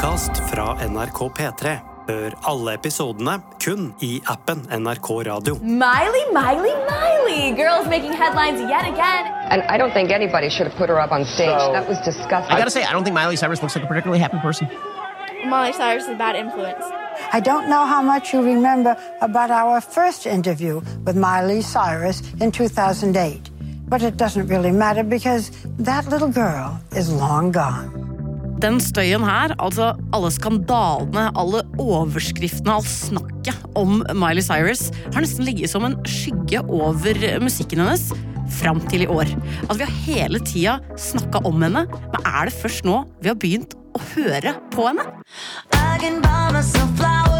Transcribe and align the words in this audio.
podkast 0.00 0.38
fra 0.48 0.88
NRK 0.88 1.18
P3. 1.36 1.72
Hør 2.08 2.34
alle 2.48 2.72
episodene 2.78 3.34
kun 3.60 3.90
i 4.00 4.22
appen 4.32 4.62
NRK 4.72 5.10
Radio. 5.28 5.58
Miley, 5.60 6.22
Miley, 6.32 6.72
Miley! 6.88 7.52
Girls 7.58 7.86
making 7.88 8.14
headlines 8.16 8.60
yet 8.60 8.88
again. 8.88 9.28
And 9.52 9.62
I 9.68 9.76
don't 9.76 9.92
think 9.92 10.10
anybody 10.10 10.48
should 10.48 10.66
have 10.68 10.78
put 10.78 10.88
her 10.88 10.98
up 11.04 11.12
on 11.12 11.26
stage. 11.26 11.60
that 11.76 11.86
was 11.88 11.98
disgusting. 12.04 12.56
I 12.56 12.58
gotta 12.58 12.70
say, 12.70 12.82
I 12.82 12.92
don't 12.92 13.04
think 13.04 13.14
Miley 13.14 13.36
Cyrus 13.36 13.60
looks 13.62 13.76
like 13.76 13.84
a 13.84 13.88
particularly 13.88 14.20
happy 14.20 14.38
person. 14.38 14.70
Miley 15.44 15.74
Cyrus 15.74 16.04
is 16.04 16.10
a 16.16 16.20
bad 16.24 16.34
influence. 16.34 16.84
I 17.32 17.40
don't 17.40 17.68
know 17.68 17.84
how 17.84 18.00
much 18.00 18.32
you 18.32 18.40
remember 18.40 18.96
about 19.20 19.50
our 19.50 19.82
first 19.82 20.26
interview 20.26 20.80
with 21.04 21.16
Miley 21.16 21.60
Cyrus 21.60 22.22
in 22.40 22.50
2008, 22.50 23.50
but 23.86 24.02
it 24.02 24.16
doesn't 24.16 24.46
really 24.46 24.72
matter 24.72 25.04
because 25.04 25.50
that 25.76 26.08
little 26.08 26.32
girl 26.32 26.80
is 26.96 27.12
long 27.12 27.52
gone. 27.52 28.09
Den 28.60 28.76
støyen 28.82 29.22
her, 29.24 29.54
altså 29.56 29.94
alle 30.12 30.28
skandalene, 30.34 31.30
alle 31.38 31.62
overskriftene, 31.80 32.74
all 32.76 32.84
snakket 32.84 33.56
om 33.78 34.02
Miley 34.12 34.44
Cyrus, 34.44 34.90
har 35.14 35.24
nesten 35.24 35.46
ligget 35.48 35.72
som 35.72 35.86
en 35.88 35.96
skygge 36.04 36.60
over 36.68 37.24
musikken 37.40 37.80
hennes 37.80 38.10
fram 38.60 38.82
til 38.90 39.06
i 39.06 39.08
år. 39.08 39.32
Altså, 39.64 39.78
vi 39.80 39.88
har 39.88 39.98
hele 40.04 40.44
tida 40.44 40.78
snakka 41.00 41.40
om 41.48 41.62
henne, 41.64 41.86
men 41.88 42.20
er 42.26 42.50
det 42.50 42.56
først 42.60 42.84
nå 42.84 43.00
vi 43.22 43.32
har 43.32 43.40
begynt 43.40 43.76
å 43.96 44.04
høre 44.12 44.56
på 44.74 44.90
henne? 44.90 45.08
I 45.72 45.96
can 46.02 46.20
buy 46.20 46.52
myself 46.52 46.90
flowers, 47.00 47.39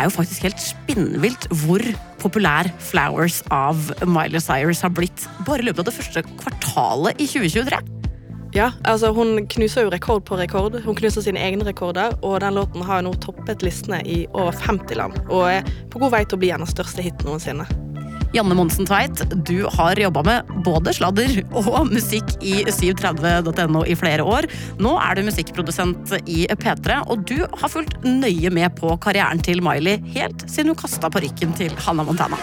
er 0.00 0.08
jo 0.08 0.14
faktisk 0.14 0.48
helt 0.48 0.62
spinnvilt 0.62 1.46
hvor 1.62 1.84
populær 2.20 2.68
Flowers 2.90 3.40
av 3.52 3.90
Miley 4.08 4.40
Cyrus 4.42 4.82
har 4.84 4.92
blitt 4.96 5.26
bare 5.46 5.60
i 5.60 5.68
løpet 5.68 5.84
av 5.84 5.90
det 5.90 5.96
første 5.96 6.24
kvartalet 6.40 7.20
i 7.20 7.28
2023. 7.28 7.80
Ja, 8.56 8.72
altså 8.82 9.12
Hun 9.14 9.46
knuser 9.46 9.84
jo 9.86 9.92
rekord 9.92 10.24
på 10.26 10.38
rekord. 10.40 10.74
Hun 10.82 10.96
knuser 10.98 11.22
sine 11.22 11.38
egne 11.38 11.66
rekorder. 11.68 12.16
Og 12.26 12.40
den 12.42 12.56
låten 12.58 12.82
har 12.82 13.04
nå 13.06 13.12
toppet 13.22 13.62
listene 13.62 14.00
i 14.02 14.24
over 14.32 14.56
50 14.56 14.98
land. 14.98 15.20
Og 15.28 15.46
er 15.52 15.70
på 15.92 16.02
god 16.02 16.16
vei 16.16 16.24
til 16.24 16.40
å 16.40 16.42
bli 16.42 16.50
hennes 16.50 16.74
største 16.74 17.04
hit 17.04 17.22
noensinne. 17.26 17.68
Janne 18.30 18.54
Monsen 18.54 18.86
Tveit, 18.86 19.24
du 19.46 19.64
har 19.74 19.98
jobba 19.98 20.22
med 20.22 20.50
både 20.64 20.92
sladder 20.94 21.40
og 21.50 21.88
musikk 21.90 22.36
i 22.46 22.60
730.no 22.70 23.82
i 23.90 23.96
flere 23.98 24.22
år. 24.22 24.46
Nå 24.78 24.92
er 25.02 25.18
du 25.18 25.24
musikkprodusent 25.26 26.14
i 26.30 26.44
P3, 26.46 27.00
og 27.10 27.24
du 27.26 27.40
har 27.42 27.72
fulgt 27.72 27.98
nøye 28.06 28.52
med 28.54 28.76
på 28.78 28.94
karrieren 29.02 29.42
til 29.42 29.64
Miley 29.66 29.98
helt 30.14 30.46
siden 30.46 30.70
hun 30.70 30.78
kasta 30.78 31.10
parykken 31.10 31.56
til 31.58 31.74
Hannah 31.82 32.06
Montana. 32.06 32.38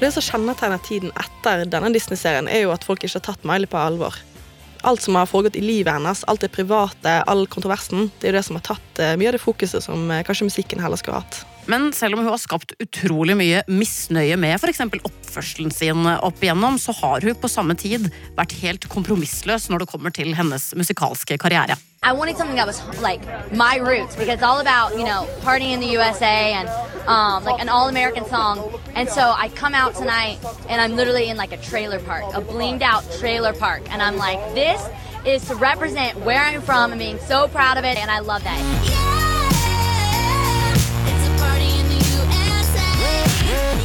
Det 0.00 0.08
som 0.14 0.24
kjennetegner 0.24 0.80
tiden 0.88 1.12
etter 1.20 1.66
denne 1.68 1.92
Disney-serien, 1.92 2.48
er 2.48 2.64
jo 2.64 2.72
at 2.72 2.86
folk 2.88 3.04
ikke 3.04 3.18
har 3.18 3.26
tatt 3.28 3.44
Miley 3.44 3.68
på 3.68 3.76
alvor. 3.76 4.16
Alt 4.82 5.02
som 5.04 5.16
har 5.18 5.28
foregått 5.28 5.58
i 5.60 5.64
livet 5.64 5.92
hennes, 5.92 6.24
alt 6.24 6.40
det 6.40 6.52
private, 6.54 7.18
all 7.28 7.44
kontroversen, 7.52 8.08
det 8.20 8.28
er 8.28 8.32
jo 8.32 8.38
det 8.38 8.46
som 8.46 8.56
har 8.56 8.64
tatt 8.70 9.02
eh, 9.02 9.16
mye 9.20 9.28
av 9.28 9.36
det 9.36 9.42
fokuset 9.42 9.84
som 9.84 10.06
eh, 10.10 10.22
kanskje 10.24 10.48
musikken 10.48 10.80
heller 10.80 11.00
skulle 11.00 11.20
hatt. 11.20 11.42
Men 11.70 11.90
selv 11.94 12.16
om 12.16 12.24
hun 12.24 12.32
har 12.32 12.40
skapt 12.40 12.72
utrolig 12.80 13.36
mye 13.38 13.60
misnøye 13.68 14.38
med 14.40 14.56
f.eks. 14.56 14.80
oppførselen 14.96 15.74
sin 15.74 16.08
opp 16.16 16.40
igjennom, 16.40 16.80
så 16.80 16.96
har 17.02 17.20
hun 17.26 17.36
på 17.36 17.52
samme 17.52 17.76
tid 17.78 18.08
vært 18.38 18.56
helt 18.62 18.88
kompromissløs 18.90 19.68
når 19.70 19.84
det 19.84 19.92
kommer 19.92 20.16
til 20.16 20.32
hennes 20.38 20.72
musikalske 20.78 21.38
karriere. 21.40 21.76
I 22.02 22.14
wanted 22.14 22.38
something 22.38 22.56
that 22.56 22.66
was 22.66 22.82
like 23.00 23.20
my 23.52 23.76
roots 23.76 24.16
because 24.16 24.32
it's 24.36 24.42
all 24.42 24.60
about, 24.60 24.96
you 24.96 25.04
know, 25.04 25.28
partying 25.42 25.72
in 25.72 25.80
the 25.80 25.88
USA 25.88 26.54
and 26.54 26.66
um, 27.06 27.44
like 27.44 27.60
an 27.60 27.68
all 27.68 27.90
American 27.90 28.24
song. 28.24 28.80
And 28.94 29.06
so 29.06 29.34
I 29.36 29.50
come 29.50 29.74
out 29.74 29.94
tonight 29.94 30.38
and 30.70 30.80
I'm 30.80 30.96
literally 30.96 31.28
in 31.28 31.36
like 31.36 31.52
a 31.52 31.58
trailer 31.58 32.00
park, 32.00 32.24
a 32.32 32.40
blinged 32.40 32.80
out 32.80 33.04
trailer 33.18 33.52
park. 33.52 33.82
And 33.92 34.00
I'm 34.00 34.16
like, 34.16 34.38
this 34.54 34.82
is 35.26 35.46
to 35.48 35.54
represent 35.56 36.18
where 36.20 36.42
I'm 36.42 36.62
from 36.62 36.92
and 36.92 36.98
being 36.98 37.18
so 37.18 37.48
proud 37.48 37.76
of 37.76 37.84
it. 37.84 37.98
And 37.98 38.10
I 38.10 38.20
love 38.20 38.44
that. 38.44 38.58
Yeah, 38.88 40.72
it's 41.12 41.28
a 41.28 41.32
party 41.44 41.80
in 41.80 41.86
the 41.86 41.96
USA. 42.16 42.80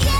Yeah, 0.05 0.14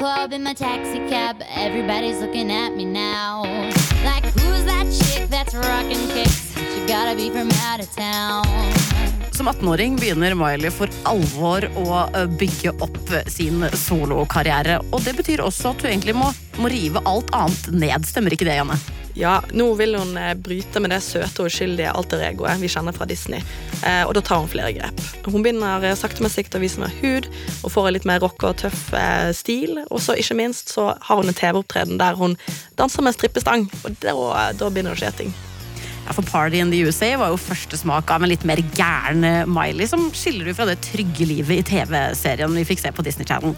club 0.00 0.32
in 0.32 0.42
my 0.42 0.54
taxi 0.54 0.98
cab. 1.10 1.42
Everybody's 1.54 2.20
looking 2.20 2.50
at 2.50 2.74
me 2.74 2.86
now. 2.86 3.42
Like, 4.02 4.24
who's 4.32 4.64
that 4.64 4.86
chick 4.88 5.28
that's 5.28 5.54
rocking 5.54 6.08
kicks? 6.14 6.54
She 6.56 6.86
gotta 6.86 7.14
be 7.14 7.28
from 7.28 7.50
out 7.68 7.80
of 7.80 7.88
town. 7.94 8.46
Som 9.30 9.48
18-åring 9.48 9.98
begynner 10.00 10.32
Miley 10.34 10.70
for 10.72 10.88
alvor 11.04 11.66
å 11.76 12.24
bygge 12.40 12.72
opp 12.80 13.12
sin 13.28 13.66
solokarriere. 13.76 14.78
Og 14.88 15.04
det 15.04 15.18
betyr 15.20 15.44
også 15.44 15.74
at 15.74 15.84
hun 15.84 15.92
egentlig 15.92 16.16
må, 16.16 16.32
må 16.56 16.72
rive 16.72 17.04
alt 17.04 17.28
annet 17.36 17.68
ned. 17.84 18.08
Stemmer 18.08 18.32
ikke 18.32 18.48
det, 18.48 18.56
Janne? 18.56 18.80
Ja, 19.18 19.40
nå 19.52 19.66
vil 19.74 19.96
hun 19.98 20.14
eh, 20.16 20.34
bryte 20.38 20.80
med 20.82 20.92
det 20.94 21.00
søte 21.02 21.42
og 21.42 21.50
uskyldige 21.50 21.90
alter 21.90 22.22
egoet 22.28 22.60
vi 22.62 22.70
kjenner 22.70 22.94
fra 22.94 23.08
Disney. 23.10 23.42
Eh, 23.82 24.04
og 24.06 24.14
da 24.14 24.22
tar 24.24 24.42
hun 24.42 24.50
flere 24.50 24.72
grep. 24.76 25.02
Hun 25.26 25.42
begynner 25.42 25.84
eh, 25.86 25.96
sakte, 25.98 26.22
men 26.22 26.32
sikkert 26.32 26.60
å 26.60 26.62
vise 26.62 26.80
mer 26.82 26.94
hud 27.00 27.26
og 27.64 27.74
får 27.74 27.88
en 27.88 27.96
litt 27.98 28.08
mer 28.08 28.22
rock 28.22 28.44
og 28.46 28.58
tøff 28.62 28.90
stil. 29.36 29.82
Og 29.90 30.00
så 30.04 30.16
ikke 30.18 30.38
minst 30.38 30.74
så 30.74 30.92
har 30.94 31.20
hun 31.20 31.30
en 31.30 31.36
TV-opptreden 31.36 32.00
der 32.00 32.18
hun 32.18 32.38
danser 32.78 33.02
med 33.02 33.14
en 33.14 33.18
strippestang. 33.18 33.68
Og 33.82 33.98
da, 34.04 34.14
da 34.54 34.70
begynner 34.70 34.94
det 34.94 35.00
å 35.00 35.02
skje 35.02 35.14
ting. 35.24 35.34
Ja, 36.06 36.14
for 36.16 36.26
Party 36.26 36.58
in 36.62 36.72
the 36.72 36.80
USA 36.86 37.12
var 37.20 37.30
jo 37.30 37.38
første 37.38 37.76
smak 37.78 38.10
av 38.10 38.24
en 38.24 38.30
litt 38.30 38.46
mer 38.48 38.62
gæren 38.78 39.26
Miley, 39.50 39.86
som 39.90 40.08
skiller 40.16 40.48
du 40.48 40.54
fra 40.56 40.66
det 40.70 40.80
trygge 40.86 41.28
livet 41.28 41.60
i 41.60 41.66
TV-serien 41.74 42.56
vi 42.56 42.66
fikk 42.66 42.82
se 42.82 42.94
på 42.94 43.04
Disney 43.06 43.28
Channel. 43.28 43.54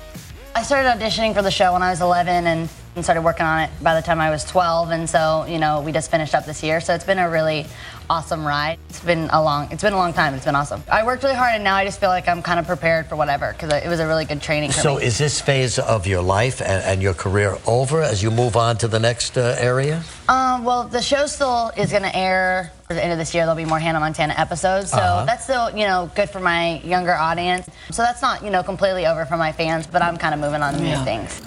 I 0.54 0.64
started 0.64 0.90
auditioning 0.90 1.32
for 1.32 1.42
the 1.42 1.50
show 1.50 1.72
when 1.72 1.82
I 1.82 1.90
was 1.90 2.00
11 2.00 2.46
and, 2.46 2.68
and 2.94 3.04
started 3.04 3.22
working 3.22 3.46
on 3.46 3.60
it 3.62 3.70
by 3.82 3.94
the 3.94 4.02
time 4.02 4.20
I 4.20 4.30
was 4.30 4.44
12. 4.44 4.90
And 4.90 5.08
so, 5.08 5.46
you 5.48 5.58
know, 5.58 5.80
we 5.80 5.92
just 5.92 6.10
finished 6.10 6.34
up 6.34 6.44
this 6.44 6.62
year. 6.62 6.80
So 6.80 6.94
it's 6.94 7.04
been 7.04 7.18
a 7.18 7.30
really 7.30 7.66
awesome 8.10 8.46
ride. 8.46 8.78
It's 8.90 9.00
been 9.00 9.30
a 9.32 9.42
long, 9.42 9.72
it's 9.72 9.82
been 9.82 9.94
a 9.94 9.96
long 9.96 10.12
time. 10.12 10.34
It's 10.34 10.44
been 10.44 10.54
awesome. 10.54 10.82
I 10.92 11.02
worked 11.06 11.22
really 11.22 11.34
hard 11.36 11.54
and 11.54 11.64
now 11.64 11.76
I 11.76 11.84
just 11.86 12.00
feel 12.00 12.10
like 12.10 12.28
I'm 12.28 12.42
kind 12.42 12.60
of 12.60 12.66
prepared 12.66 13.06
for 13.06 13.16
whatever 13.16 13.52
because 13.52 13.72
it 13.72 13.88
was 13.88 14.00
a 14.00 14.06
really 14.06 14.26
good 14.26 14.42
training 14.42 14.72
So 14.72 14.96
me. 14.98 15.04
is 15.04 15.16
this 15.16 15.40
phase 15.40 15.78
of 15.78 16.06
your 16.06 16.20
life 16.20 16.60
and, 16.60 16.84
and 16.84 17.00
your 17.02 17.14
career 17.14 17.56
over 17.66 18.02
as 18.02 18.22
you 18.22 18.30
move 18.30 18.56
on 18.56 18.76
to 18.78 18.88
the 18.88 18.98
next 18.98 19.38
uh, 19.38 19.56
area? 19.58 20.02
Um, 20.28 20.64
well, 20.64 20.84
the 20.84 21.00
show 21.00 21.24
still 21.26 21.70
is 21.78 21.90
going 21.90 22.02
to 22.02 22.14
air 22.14 22.72
at 22.90 22.94
the 22.96 23.02
end 23.02 23.12
of 23.12 23.18
this 23.18 23.32
year. 23.32 23.44
There'll 23.44 23.56
be 23.56 23.64
more 23.64 23.78
Hannah 23.78 24.00
Montana 24.00 24.34
episodes, 24.36 24.90
so 24.90 24.98
Uh-huh. 24.98 25.24
that's 25.24 25.44
still 25.44 25.70
you 25.70 25.86
know 25.86 26.10
good 26.14 26.28
for 26.28 26.40
my 26.40 26.78
younger 26.80 27.14
audience. 27.14 27.66
So 27.90 28.02
that's 28.02 28.20
not 28.20 28.44
you 28.44 28.50
know 28.50 28.62
completely 28.62 29.06
over 29.06 29.24
for 29.24 29.38
my 29.38 29.52
fans, 29.52 29.86
but 29.86 30.02
I'm 30.02 30.18
kind 30.18 30.34
of 30.34 30.40
moving 30.40 30.62
on 30.62 30.74
to 30.74 30.80
new 30.80 31.02
things. 31.04 31.40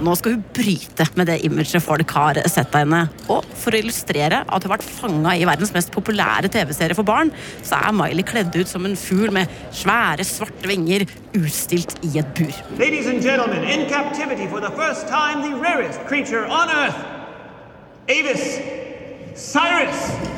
Nå 0.00 0.14
skal 0.16 0.36
hun 0.36 0.44
bryte 0.56 1.04
med 1.18 1.28
det 1.28 1.40
imaget 1.44 1.82
folk 1.84 2.14
har 2.16 2.40
sett 2.48 2.72
av 2.74 2.84
henne. 2.84 3.02
Og 3.28 3.44
for 3.60 3.76
å 3.76 3.80
illustrere 3.82 4.42
at 4.46 4.64
hun 4.64 4.70
har 4.70 4.78
vært 4.78 4.88
fanga 4.88 5.34
i 5.36 5.44
verdens 5.48 5.74
mest 5.76 5.92
populære 5.92 6.48
TV-serie 6.52 6.96
for 6.96 7.06
barn, 7.06 7.32
så 7.66 7.80
er 7.80 7.96
Miley 7.96 8.24
kledd 8.26 8.56
ut 8.56 8.70
som 8.70 8.88
en 8.88 8.96
fugl 8.96 9.32
med 9.36 9.50
svære, 9.76 10.24
svarte 10.24 10.70
vinger 10.70 11.04
utstilt 11.36 11.98
i 12.06 12.14
et 12.22 12.34
bur. 12.38 12.54
Ladies 12.80 13.06
and 13.12 13.22
gentlemen, 13.22 13.64
in 13.64 13.88
captivity 13.92 14.48
for 14.48 14.60
the 14.60 14.72
first 14.80 15.08
time, 15.08 15.44
the 15.44 15.56
rarest 15.60 16.00
creature 16.08 16.46
on 16.46 16.72
Earth, 16.72 17.00
Avis 18.08 18.60
Cyrus. 19.36 20.29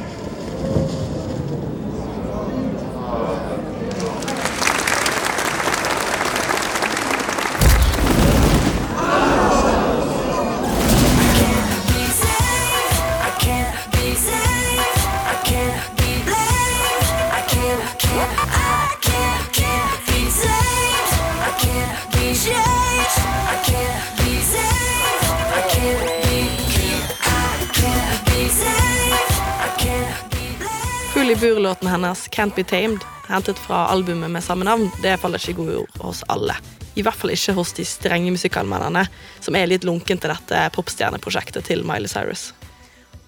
Julie 31.22 31.36
bur-låten 31.36 31.88
hennes 31.88 32.28
'Can't 32.28 32.54
Be 32.54 32.62
Tamed', 32.62 33.04
hentet 33.28 33.58
fra 33.58 33.86
albumet 33.86 34.30
med 34.30 34.42
samme 34.42 34.64
navn, 34.64 34.90
det 35.02 35.20
faller 35.20 35.38
ikke 35.38 35.50
i 35.50 35.54
gode 35.54 35.76
ord 35.76 36.00
hos 36.02 36.24
alle. 36.28 36.56
I 36.98 37.04
hvert 37.06 37.14
fall 37.14 37.30
ikke 37.30 37.54
hos 37.54 37.70
de 37.78 37.84
strenge 37.86 38.32
musikkanmelderne, 38.34 39.04
som 39.38 39.54
er 39.54 39.70
litt 39.70 39.86
lunken 39.86 40.18
til 40.18 40.32
dette 40.34 40.64
popstjerneprosjektet 40.74 41.62
til 41.70 41.86
Miley 41.86 42.10
Cyrus. 42.10 42.50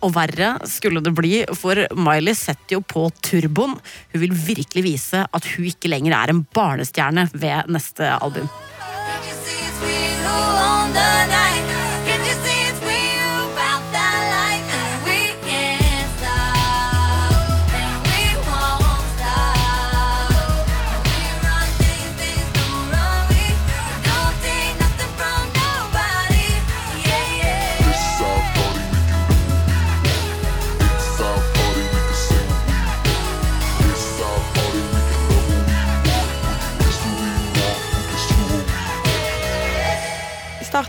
Og 0.02 0.10
verre 0.16 0.56
skulle 0.66 1.04
det 1.06 1.14
bli, 1.14 1.44
for 1.54 1.86
Miley 1.94 2.34
setter 2.34 2.80
jo 2.80 2.82
på 2.82 3.06
turboen. 3.22 3.78
Hun 4.10 4.24
vil 4.26 4.34
virkelig 4.34 4.82
vise 4.82 5.22
at 5.30 5.50
hun 5.54 5.70
ikke 5.70 5.94
lenger 5.94 6.18
er 6.18 6.34
en 6.34 6.42
barnestjerne 6.50 7.28
ved 7.30 7.70
neste 7.70 8.10
album. 8.10 8.50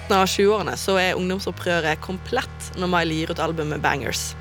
I 0.06 0.08
starten 0.08 0.22
av 0.22 0.28
20-årene 0.30 0.74
så 0.78 0.94
er 1.02 1.18
ungdomsopprøret 1.18 1.98
komplett 1.98 2.68
når 2.78 2.92
Miley 2.94 3.24
gir 3.24 3.32
ut 3.34 3.40
albumet 3.42 3.82
Bangers. 3.82 4.36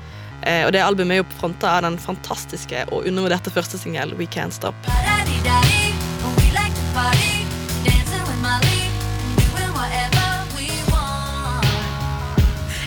Eh, 0.45 0.61
og 0.61 0.69
det 0.75 0.83
albumet 0.85 1.15
er 1.15 1.23
jo 1.23 1.25
fronta 1.39 1.71
av 1.79 1.87
den 1.87 1.97
fantastiske 1.97 2.83
og 2.91 3.07
undervurderte 3.09 3.49
første 3.49 3.79
singel 3.81 4.13
We 4.13 4.29
Can't 4.29 4.53
Stop. 4.53 4.77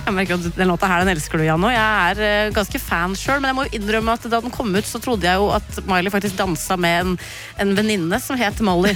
Jeg 0.08 0.16
merker 0.16 0.38
at 0.38 0.56
Den 0.56 0.70
låta 0.70 0.88
her, 0.88 1.05
den 1.05 1.12
elsker 1.12 1.37
du, 1.37 1.44
Jan. 1.44 1.64
Og 1.69 1.75
jeg 1.75 2.12
er 2.12 2.22
eh, 2.25 2.52
ganske 2.56 2.81
fan 2.81 3.16
sjøl, 3.19 3.43
men 3.43 3.50
jeg 3.50 3.58
må 3.58 3.66
jo 3.66 3.76
innrømme 3.76 4.14
at 4.16 4.25
da 4.32 4.40
den 4.40 4.55
kom 4.55 4.72
ut, 4.72 4.88
så 4.88 5.00
trodde 5.05 5.28
jeg 5.28 5.37
jo 5.37 5.50
at 5.52 5.81
Miley 5.84 6.12
faktisk 6.12 6.38
dansa 6.38 6.78
med 6.81 7.02
en, 7.02 7.19
en 7.60 7.75
venninne 7.76 8.20
som 8.25 8.38
het 8.40 8.62
Molly. 8.64 8.94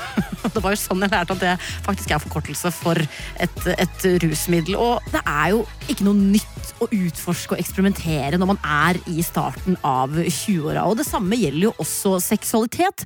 det 0.54 0.62
var 0.62 0.72
jo 0.72 0.80
sånn 0.80 1.04
jeg 1.04 1.12
lærte 1.12 1.36
at 1.36 1.44
det 1.44 1.54
faktisk 1.84 2.14
er 2.14 2.24
forkortelse 2.24 2.72
for 2.72 2.96
et, 2.96 3.60
et 3.76 4.08
rusmiddel. 4.24 4.78
Og 4.80 5.04
det 5.12 5.20
er 5.20 5.52
jo 5.52 5.62
ikke 5.92 6.08
noe 6.08 6.32
nytt 6.32 6.72
å 6.80 6.88
utforske 6.88 7.56
og 7.56 7.60
eksperimentere 7.60 8.40
når 8.40 8.54
man 8.54 8.60
er 8.64 9.00
i 9.12 9.24
starten 9.24 9.76
av 9.84 10.16
20-åra. 10.16 10.86
Og 10.88 10.96
det 11.00 11.08
samme 11.08 11.38
gjelder 11.40 11.68
jo 11.68 11.74
også 11.84 12.16
seksualitet. 12.24 13.04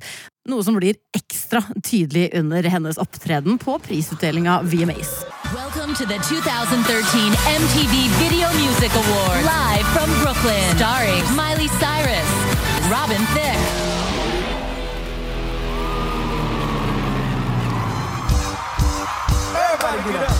Noe 0.49 0.63
som 0.65 0.79
blir 0.79 0.97
ekstra 1.15 1.61
tydelig 1.83 2.29
under 2.39 2.71
hennes 2.71 2.99
opptreden 3.01 3.59
på 3.61 3.75
prisutdelinga 3.83 4.61
VMAs. 4.63 5.11
Welcome 5.89 6.07
to 6.07 6.13
the 6.13 6.23
2013 6.23 7.33
MTV 7.33 8.09
Video 8.21 8.47
Music 8.53 8.91
Awards. 8.93 9.43
Live 9.43 9.87
from 9.87 10.07
Brooklyn. 10.21 10.77
Starring 10.77 11.23
Miley 11.35 11.67
Cyrus, 11.67 12.29
Robin 12.91 13.17
Thicke. 13.33 13.57
Everybody 19.55 20.11
get 20.11 20.29
up. 20.29 20.38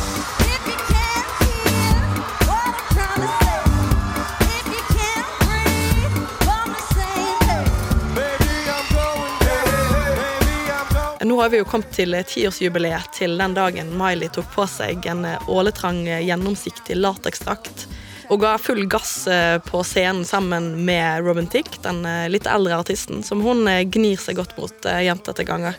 Nå 11.29 11.35
har 11.41 11.49
vi 11.53 11.59
jo 11.59 11.65
kommet 11.69 11.91
til 11.93 12.15
tiårsjubileet 12.25 13.11
til 13.13 13.35
den 13.37 13.53
dagen 13.53 13.91
Miley 13.99 14.31
tok 14.33 14.47
på 14.55 14.63
seg 14.65 15.05
en 15.11 15.27
åletrang, 15.45 15.99
gjennomsiktig 16.25 16.97
lateksdrakt 16.97 17.85
og 18.29 18.41
ga 18.43 18.55
full 18.61 18.85
gass 18.89 19.27
eh, 19.27 19.57
på 19.61 19.81
scenen 19.85 20.25
sammen 20.25 20.71
med 20.85 21.25
Robin 21.25 21.47
Tick, 21.49 21.69
den 21.83 22.03
eh, 22.05 22.27
litt 22.29 22.49
eldre 22.49 22.77
artisten, 22.77 23.23
som 23.25 23.41
hun 23.45 23.67
eh, 23.67 23.83
gnir 23.89 24.21
seg 24.21 24.37
godt 24.37 24.53
mot 24.57 24.85
gjentatte 24.85 25.45
ganger. 25.45 25.77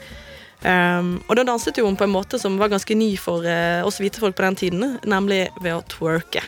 Um, 0.60 1.14
og 1.24 1.38
da 1.38 1.46
danset 1.48 1.78
jo 1.80 1.86
hun 1.86 1.96
på 1.96 2.04
en 2.04 2.12
måte 2.12 2.38
som 2.38 2.58
var 2.60 2.68
ganske 2.68 2.92
ny 2.92 3.14
for 3.16 3.46
uh, 3.46 3.80
oss 3.86 3.96
hvite 4.02 4.20
folk 4.20 4.36
på 4.36 4.44
den 4.44 4.58
tiden, 4.60 4.98
nemlig 5.08 5.46
ved 5.62 5.78
å 5.78 5.86
twerke. 5.88 6.42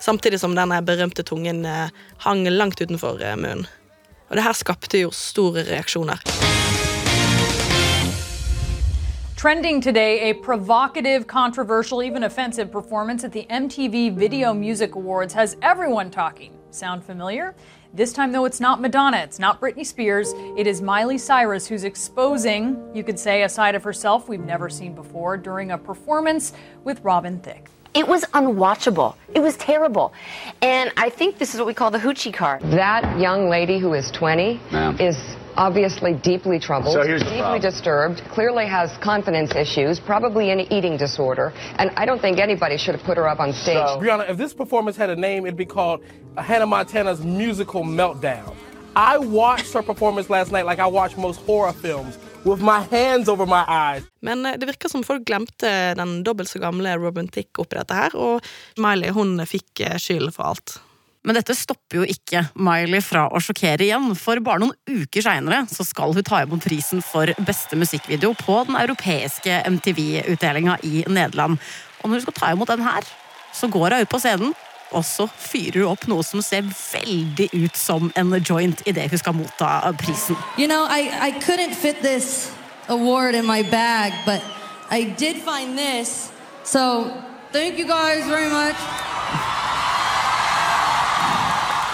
Samtidig 0.00 0.40
som 0.40 0.56
denne 0.56 0.80
berømte 0.86 1.26
tungen 1.28 1.66
uh, 1.68 1.90
hang 2.24 2.46
langt 2.48 2.80
utenfor 2.80 3.20
uh, 3.20 3.36
munnen. 3.36 3.68
Og 4.30 4.38
det 4.38 4.46
her 4.46 4.56
skapte 4.56 5.02
jo 5.02 5.12
store 5.12 5.66
reaksjoner. 5.68 6.24
Trending 9.40 9.80
today, 9.80 10.28
a 10.28 10.34
provocative, 10.34 11.26
controversial, 11.26 12.02
even 12.02 12.24
offensive 12.24 12.70
performance 12.70 13.24
at 13.24 13.32
the 13.32 13.46
MTV 13.48 14.14
Video 14.14 14.52
Music 14.52 14.96
Awards 14.96 15.32
has 15.32 15.56
everyone 15.62 16.10
talking. 16.10 16.52
Sound 16.70 17.02
familiar? 17.02 17.54
This 17.94 18.12
time, 18.12 18.32
though, 18.32 18.44
it's 18.44 18.60
not 18.60 18.82
Madonna, 18.82 19.16
it's 19.16 19.38
not 19.38 19.58
Britney 19.58 19.86
Spears, 19.86 20.34
it 20.58 20.66
is 20.66 20.82
Miley 20.82 21.16
Cyrus 21.16 21.66
who's 21.66 21.84
exposing, 21.84 22.78
you 22.94 23.02
could 23.02 23.18
say, 23.18 23.44
a 23.44 23.48
side 23.48 23.74
of 23.74 23.82
herself 23.82 24.28
we've 24.28 24.44
never 24.44 24.68
seen 24.68 24.94
before 24.94 25.38
during 25.38 25.70
a 25.70 25.78
performance 25.78 26.52
with 26.84 27.00
Robin 27.00 27.40
Thicke. 27.40 27.70
It 27.94 28.06
was 28.06 28.24
unwatchable. 28.34 29.16
It 29.34 29.40
was 29.40 29.56
terrible. 29.56 30.12
And 30.60 30.92
I 30.98 31.08
think 31.08 31.38
this 31.38 31.54
is 31.54 31.60
what 31.60 31.66
we 31.66 31.72
call 31.72 31.90
the 31.90 31.98
hoochie 31.98 32.34
card. 32.34 32.60
That 32.64 33.18
young 33.18 33.48
lady 33.48 33.78
who 33.78 33.94
is 33.94 34.10
20 34.10 34.60
is 35.00 35.16
obviously 35.66 36.12
deeply 36.30 36.58
troubled, 36.68 36.94
So 36.94 37.02
here's 37.10 37.22
the 37.22 37.28
deeply 37.36 37.60
problem. 37.60 37.70
disturbed, 37.70 38.18
clearly 38.36 38.66
has 38.78 38.88
confidence 39.10 39.50
issues, 39.64 39.94
probably 40.12 40.46
an 40.54 40.60
eating 40.76 40.96
disorder, 41.06 41.46
and 41.80 41.86
I 42.02 42.04
don't 42.08 42.20
think 42.24 42.36
anybody 42.48 42.76
should 42.82 42.94
have 42.98 43.04
put 43.10 43.16
her 43.20 43.26
up 43.32 43.40
on 43.44 43.52
stage. 43.52 43.88
Brianna, 44.02 44.24
if 44.32 44.36
this 44.44 44.52
performance 44.62 44.96
had 45.02 45.10
a 45.10 45.18
name, 45.28 45.40
it'd 45.46 45.62
be 45.66 45.70
called 45.78 45.98
Hannah 46.48 46.70
Montana's 46.74 47.20
Musical 47.42 47.82
Meltdown. 47.84 48.54
I 48.96 49.18
watched 49.18 49.72
her 49.76 49.82
performance 49.82 50.26
last 50.36 50.50
night 50.50 50.66
like 50.70 50.80
I 50.80 50.86
watch 50.86 51.16
most 51.16 51.38
horror 51.46 51.72
films, 51.72 52.18
with 52.44 52.60
my 52.62 52.80
hands 52.90 53.28
over 53.28 53.46
my 53.46 53.64
eyes. 53.68 54.02
Men 54.20 54.46
eh, 54.46 54.56
det 54.58 54.66
virker 54.66 54.88
som 54.88 55.04
folk 55.04 55.24
glemte 55.28 55.94
den 55.94 56.22
dobbelt 56.24 56.48
så 56.48 56.58
gamle 56.58 56.96
Robin 56.98 57.28
Tick 57.28 57.58
oppi 57.60 57.76
dette 57.76 57.94
her, 57.94 58.16
og 58.16 58.40
Miley 58.80 59.12
hun 59.12 59.36
fikk 59.46 59.80
eh, 59.86 59.98
skylden 60.00 60.32
for 60.32 60.54
alt. 60.54 60.80
Men 61.24 61.36
dette 61.36 61.54
stopper 61.56 62.00
jo 62.00 62.06
ikke 62.08 62.46
Miley 62.56 63.02
fra 63.04 63.26
å 63.28 63.40
sjokkere 63.44 63.84
igjen, 63.84 64.08
for 64.16 64.40
bare 64.44 64.62
noen 64.62 64.76
uker 64.88 65.24
seinere 65.24 65.66
skal 65.68 66.14
hun 66.16 66.24
ta 66.24 66.40
imot 66.46 66.64
prisen 66.64 67.04
for 67.04 67.28
beste 67.44 67.76
musikkvideo 67.76 68.32
på 68.40 68.62
den 68.68 68.78
europeiske 68.80 69.60
MTV-utdelinga 69.68 70.78
i 70.88 71.04
Nederland. 71.08 71.60
Og 72.00 72.08
når 72.08 72.20
hun 72.20 72.24
skal 72.24 72.38
ta 72.38 72.52
imot 72.54 72.72
den 72.72 72.86
her, 72.86 73.04
så 73.52 73.68
går 73.68 73.98
hun 73.98 74.06
ut 74.06 74.12
på 74.12 74.22
scenen, 74.22 74.54
og 74.90 75.04
så 75.06 75.28
fyrer 75.28 75.82
hun 75.82 75.92
opp 75.92 76.06
noe 76.10 76.24
som 76.26 76.40
ser 76.42 76.64
veldig 76.64 77.50
ut 77.52 77.76
som 77.78 78.08
en 78.18 78.32
joint 78.40 78.80
idet 78.88 79.10
hun 79.12 79.20
skal 79.20 79.36
motta 79.36 79.92
prisen. 80.00 80.40
You 80.56 80.66
know, 80.66 80.88
I, 80.88 81.12
I 81.20 81.74
fit 81.74 82.00
this 82.00 82.50
award 82.88 83.34
in 83.34 83.46
my 83.46 83.62
bag, 83.62 84.12
but 84.24 84.42
I 84.90 85.04
did 85.04 85.36
find 85.36 85.78
this. 85.78 86.32
So, 86.64 87.12
thank 87.52 87.78
you 87.78 87.86
guys 87.86 88.26
very 88.26 88.48
much. 88.48 89.09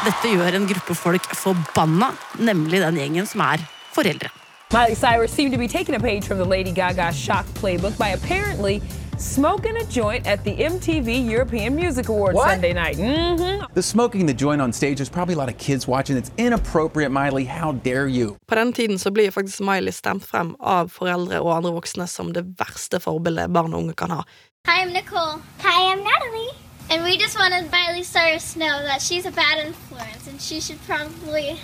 Dette 0.06 0.30
gjør 0.30 0.54
en 0.54 0.66
gruppe 0.70 0.94
folk 0.94 1.24
forbanna, 1.34 2.12
nemlig 2.38 2.78
den 2.78 2.98
gjengen 3.00 3.26
som 3.26 3.40
er 3.42 3.62
foreldre. 3.94 4.28
Miley 4.72 4.94
Cyrus 4.94 5.30
seemed 5.32 5.52
to 5.52 5.58
be 5.58 5.66
taking 5.66 5.96
a 5.96 6.00
page 6.00 6.24
from 6.28 6.38
the 6.38 6.44
Lady 6.44 6.70
Gaga 6.72 7.12
shock 7.12 7.44
playbook 7.60 7.96
by 7.98 8.08
apparently 8.14 8.80
smoking 9.18 9.76
a 9.76 9.84
joint 9.90 10.24
at 10.26 10.44
the 10.44 10.52
MTV 10.52 11.28
European 11.28 11.74
Music 11.74 12.08
Awards 12.08 12.36
What? 12.36 12.50
Sunday 12.50 12.72
night. 12.72 12.96
hmm 12.96 13.64
The 13.74 13.82
smoking 13.82 14.26
the 14.26 14.34
joint 14.34 14.60
on 14.62 14.72
stage, 14.72 14.98
there's 14.98 15.10
probably 15.10 15.34
a 15.34 15.38
lot 15.38 15.48
of 15.48 15.58
kids 15.58 15.88
watching. 15.88 16.16
It's 16.16 16.30
inappropriate, 16.38 17.10
Miley. 17.10 17.44
How 17.44 17.72
dare 17.72 18.06
you? 18.06 18.36
På 18.46 18.54
den 18.54 18.72
tiden 18.72 18.98
så 18.98 19.10
blir 19.10 19.30
faktisk 19.30 19.60
Miley 19.60 19.92
stemt 19.92 20.24
frem 20.24 20.54
av 20.60 20.88
foreldre 20.88 21.40
og 21.40 21.56
andre 21.56 21.72
voksne 21.72 22.06
som 22.06 22.32
det 22.32 22.44
verste 22.60 23.00
forbildet 23.00 23.50
barn 23.50 23.74
og 23.74 23.82
unge 23.82 23.94
kan 23.94 24.10
ha. 24.10 24.22
Hi, 24.68 24.82
I'm 24.84 24.92
Nicole. 24.92 25.42
Hi, 25.62 25.92
I'm 25.92 25.98
Natalie. 26.04 26.45
And 26.88 27.02
we 27.02 27.18
just 27.18 27.36
wanted 27.36 27.70
Miley 27.70 28.04
Cyrus 28.04 28.52
to 28.52 28.60
know 28.60 28.82
that 28.86 29.02
she's 29.02 29.26
a 29.26 29.32
bad 29.32 29.66
influence 29.66 30.28
and 30.28 30.40
she 30.40 30.60
should 30.60 30.80
probably 30.86 31.58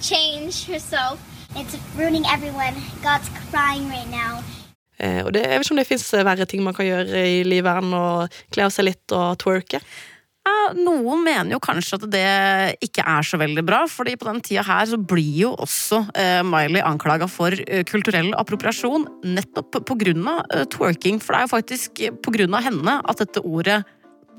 change 0.00 0.66
herself. 0.66 1.22
It's 1.54 1.76
ruining 1.96 2.24
everyone. 2.26 2.74
God's 3.02 3.28
crying 3.50 3.88
right 3.88 4.10
now. 4.10 4.42
Eh, 4.98 5.22
og 5.24 5.32
det, 5.32 5.44
jeg 5.46 5.58
vet 5.58 5.66
ikke 5.66 5.74
om 5.76 5.78
det 5.78 5.86
fins 5.86 6.12
verre 6.26 6.46
ting 6.50 6.62
man 6.66 6.74
kan 6.74 6.88
gjøre 6.88 7.20
i 7.22 7.42
livet 7.46 7.84
enn 7.84 7.94
å 7.94 8.06
kle 8.50 8.66
av 8.66 8.72
seg 8.74 8.88
litt 8.88 9.14
og 9.14 9.38
twerke. 9.38 9.78
Ja, 10.48 10.72
noen 10.74 11.22
mener 11.26 11.54
jo 11.54 11.60
kanskje 11.62 11.98
at 11.98 12.06
det 12.10 12.24
ikke 12.84 13.04
er 13.06 13.26
så 13.26 13.38
veldig 13.40 13.62
bra, 13.68 13.82
fordi 13.90 14.16
på 14.18 14.26
den 14.26 14.40
tida 14.44 14.64
her 14.66 14.88
så 14.88 14.98
blir 14.98 15.42
jo 15.42 15.52
også 15.60 16.00
eh, 16.18 16.40
Miley 16.46 16.82
anklaga 16.82 17.28
for 17.30 17.54
eh, 17.54 17.84
kulturell 17.88 18.32
appropriasjon 18.38 19.06
nettopp 19.36 19.78
av 19.82 19.94
eh, 20.00 20.64
twerking. 20.72 21.20
For 21.22 21.34
det 21.34 21.40
er 21.40 21.46
jo 21.46 21.54
faktisk 21.54 22.02
av 22.58 22.64
henne 22.64 22.98
at 23.04 23.22
dette 23.22 23.44
ordet 23.44 23.82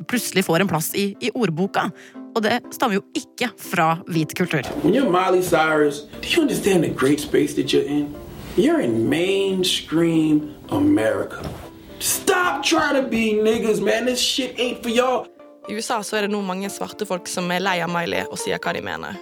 plutselig 0.07 0.45
får 0.45 0.63
en 0.63 0.71
plass 0.71 0.93
i, 0.95 1.15
i 1.19 1.31
ordboka. 1.35 1.89
og 2.35 2.43
det 2.43 2.59
stammer 2.71 2.99
jo 2.99 3.03
ikke 3.17 3.49
fra 3.57 3.97
hvit 4.07 4.35
kultur. 4.37 4.63
Miley 4.83 5.41
Cyrus, 5.43 6.05
do 6.21 6.27
you 6.27 6.41
understand 6.41 6.83
the 6.83 6.89
great 6.89 7.19
space 7.19 7.53
that 7.55 7.73
you're 7.73 7.87
in? 7.87 8.15
You're 8.57 8.81
in 8.81 9.09
mainstream 9.09 10.55
America. 10.69 11.43
Stop 11.99 12.63
trying 12.63 12.95
to 12.95 13.09
be 13.09 13.33
niggas, 13.33 13.81
man. 13.81 14.05
This 14.05 14.19
shit 14.19 14.55
ain't 14.57 14.83
for 14.83 14.89
y'all. 14.89 15.25
I 15.69 15.73
USA 15.73 16.03
så 16.03 16.17
er 16.17 16.21
det 16.21 16.31
nå 16.31 16.41
mange 16.41 16.69
svarte 16.69 17.05
folk 17.05 17.27
som 17.27 17.51
er 17.51 17.61
lei 17.61 17.77
av 17.83 17.91
Miley 17.93 18.23
og 18.31 18.39
sier 18.41 18.57
hva 18.57 18.73
de 18.73 18.81
mener. 18.81 19.19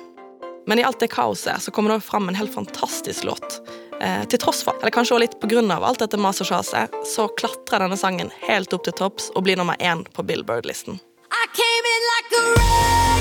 Men 0.67 0.79
i 0.79 0.85
alt 0.85 0.99
det 0.99 1.09
kaoset 1.11 1.63
så 1.63 1.71
kommer 1.71 1.95
det 1.95 2.05
fram 2.05 2.29
en 2.29 2.35
helt 2.35 2.53
fantastisk 2.53 3.23
låt. 3.23 3.61
Eh, 4.01 4.23
til 4.29 4.39
tross 4.39 4.63
for, 4.63 4.77
eller 4.81 4.93
kanskje 4.93 5.15
også 5.15 5.23
litt 5.25 5.71
av 5.73 5.83
alt 5.83 5.99
dette 5.99 6.17
mas 6.21 6.41
og 6.41 6.51
sjaset, 6.51 6.93
så 7.05 7.27
klatrer 7.39 7.85
denne 7.85 7.97
sangen 7.97 8.31
helt 8.45 8.73
opp 8.73 8.85
til 8.85 8.93
topps 8.93 9.31
og 9.35 9.43
blir 9.43 9.57
nummer 9.57 9.75
én 9.79 10.05
på 10.13 10.23
Billboard-listen. 10.23 10.99
I 11.31 11.45
came 11.57 11.85
in 11.95 12.03
like 12.13 12.31
a 12.37 13.16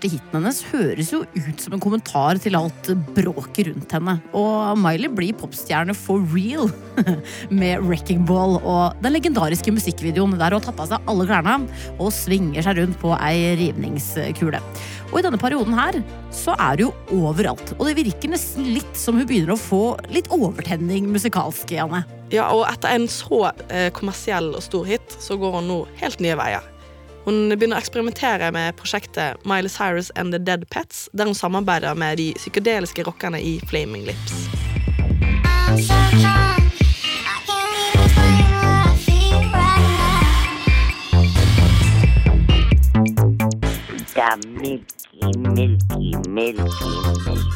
største 0.00 0.16
hiten 0.16 0.36
hennes 0.38 0.60
høres 0.70 1.10
jo 1.12 1.20
ut 1.24 1.60
som 1.60 1.74
en 1.74 1.82
kommentar 1.82 2.38
til 2.40 2.56
alt 2.56 2.88
bråket 3.14 3.68
rundt 3.68 3.92
henne. 3.92 4.14
Og 4.32 4.78
Miley 4.80 5.10
blir 5.12 5.36
popstjerne 5.36 5.94
for 5.94 6.24
real 6.32 6.70
med 7.50 7.84
Wrecking 7.84 8.24
Ball 8.24 8.56
og 8.62 8.96
den 9.02 9.12
legendariske 9.12 9.72
musikkvideoen 9.72 10.38
der 10.38 10.54
hun 10.54 10.60
har 10.60 10.64
tatt 10.64 10.80
av 10.80 10.88
seg 10.88 11.10
alle 11.10 11.26
klærne 11.28 11.58
og 11.98 12.12
svinger 12.14 12.64
seg 12.64 12.80
rundt 12.80 13.00
på 13.00 13.12
ei 13.18 13.52
rivningskule. 13.60 14.62
Og 15.10 15.18
i 15.18 15.24
denne 15.26 15.40
perioden 15.42 15.76
her 15.76 16.00
så 16.32 16.54
er 16.56 16.78
det 16.78 16.86
jo 16.86 16.94
overalt. 17.18 17.74
Og 17.78 17.88
det 17.88 17.98
virker 17.98 18.32
nesten 18.32 18.72
litt 18.72 18.96
som 18.96 19.18
hun 19.18 19.28
begynner 19.28 19.56
å 19.56 19.60
få 19.60 19.98
litt 20.14 20.30
overtenning 20.32 21.10
musikalsk, 21.10 21.74
Janne. 21.76 22.06
Ja, 22.30 22.48
og 22.54 22.68
etter 22.70 22.94
en 22.94 23.08
så 23.10 23.48
eh, 23.68 23.90
kommersiell 23.92 24.54
og 24.54 24.62
stor 24.62 24.86
hit, 24.86 25.18
så 25.18 25.36
går 25.36 25.58
hun 25.58 25.72
nå 25.72 25.80
helt 26.00 26.22
nye 26.22 26.38
veier. 26.38 26.76
Hun 27.30 27.52
begynner 27.54 27.78
å 27.78 27.82
eksperimentere 27.84 28.48
med 28.50 28.74
prosjektet 28.74 29.44
Miley 29.46 29.70
Cyrus 29.70 30.08
and 30.18 30.34
The 30.34 30.40
Dead 30.42 30.64
Pets, 30.74 31.04
der 31.14 31.30
hun 31.30 31.36
samarbeider 31.38 31.94
med 31.94 32.18
de 32.18 32.32
psykedeliske 32.34 33.04
rockerne 33.06 33.38
i 33.38 33.60
Flaming 33.70 34.02
Lips. 34.08 34.34
Milky, 44.60 44.99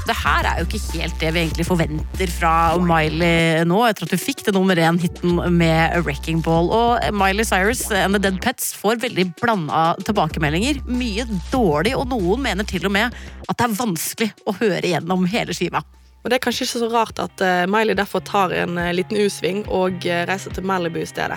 Det 0.04 0.16
her 0.20 0.46
er 0.48 0.60
jo 0.60 0.66
ikke 0.66 0.80
helt 0.98 1.16
det 1.20 1.30
vi 1.34 1.42
egentlig 1.42 1.66
forventer 1.66 2.30
fra 2.32 2.52
Miley 2.80 3.64
nå, 3.68 3.80
etter 3.88 4.06
at 4.06 4.14
hun 4.14 4.22
fikk 4.22 4.44
det 4.46 4.54
nummer 4.56 4.78
én-hiten 4.78 5.40
med 5.54 5.96
Wrecking 6.04 6.42
Ball. 6.44 6.70
Og 6.74 7.16
Miley 7.16 7.46
Cyrus 7.48 7.86
and 7.90 8.16
The 8.16 8.22
Dead 8.26 8.38
Pets 8.44 8.72
får 8.78 9.02
veldig 9.04 9.26
blanda 9.40 9.94
tilbakemeldinger. 10.04 10.84
Mye 10.86 11.26
dårlig, 11.52 11.96
og 11.98 12.08
noen 12.12 12.44
mener 12.44 12.68
til 12.68 12.86
og 12.88 12.94
med 12.94 13.14
at 13.48 13.58
det 13.58 13.68
er 13.68 13.78
vanskelig 13.80 14.30
å 14.46 14.56
høre 14.60 14.94
gjennom 14.94 15.28
hele 15.30 15.56
skiva. 15.56 15.82
Og 16.24 16.30
Det 16.30 16.38
er 16.38 16.44
kanskje 16.46 16.64
ikke 16.64 16.80
så 16.80 16.88
rart 16.88 17.20
at 17.20 17.42
eh, 17.44 17.66
Miley 17.68 17.96
derfor 17.98 18.22
tar 18.24 18.52
en 18.56 18.78
eh, 18.80 18.94
liten 18.96 19.18
U-sving 19.20 19.66
og 19.68 20.06
eh, 20.08 20.24
reiser 20.28 20.54
til 20.56 20.64
Malibu 20.64 21.02
i 21.02 21.08
stedet. 21.08 21.36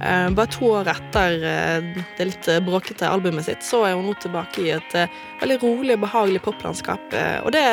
Eh, 0.00 0.30
bare 0.30 0.46
to 0.46 0.64
år 0.64 0.88
etter 0.88 1.42
eh, 1.44 2.04
det 2.16 2.24
litt 2.24 2.48
eh, 2.48 2.60
bråkete 2.64 3.08
albumet 3.08 3.44
sitt, 3.44 3.64
så 3.64 3.82
er 3.84 3.98
hun 3.98 4.06
nå 4.08 4.14
tilbake 4.22 4.62
i 4.64 4.70
et 4.78 4.96
veldig 5.42 5.58
rolig 5.60 5.96
og 5.98 6.04
behagelig 6.06 6.40
poplandskap. 6.46 7.16
Og 7.44 7.52
det, 7.52 7.64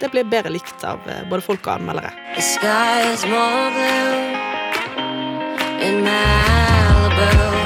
det 0.00 0.12
blir 0.12 0.28
bedre 0.30 0.54
likt 0.54 0.84
av 0.86 1.02
både 1.30 1.42
folk 1.42 1.66
og 1.66 1.80
anmeldere. 1.80 2.14
The 2.36 2.46
sky 2.46 3.10
is 3.10 3.26
more 3.26 3.70
blue 3.74 4.22
in 5.82 6.04
Malibu. 6.06 7.61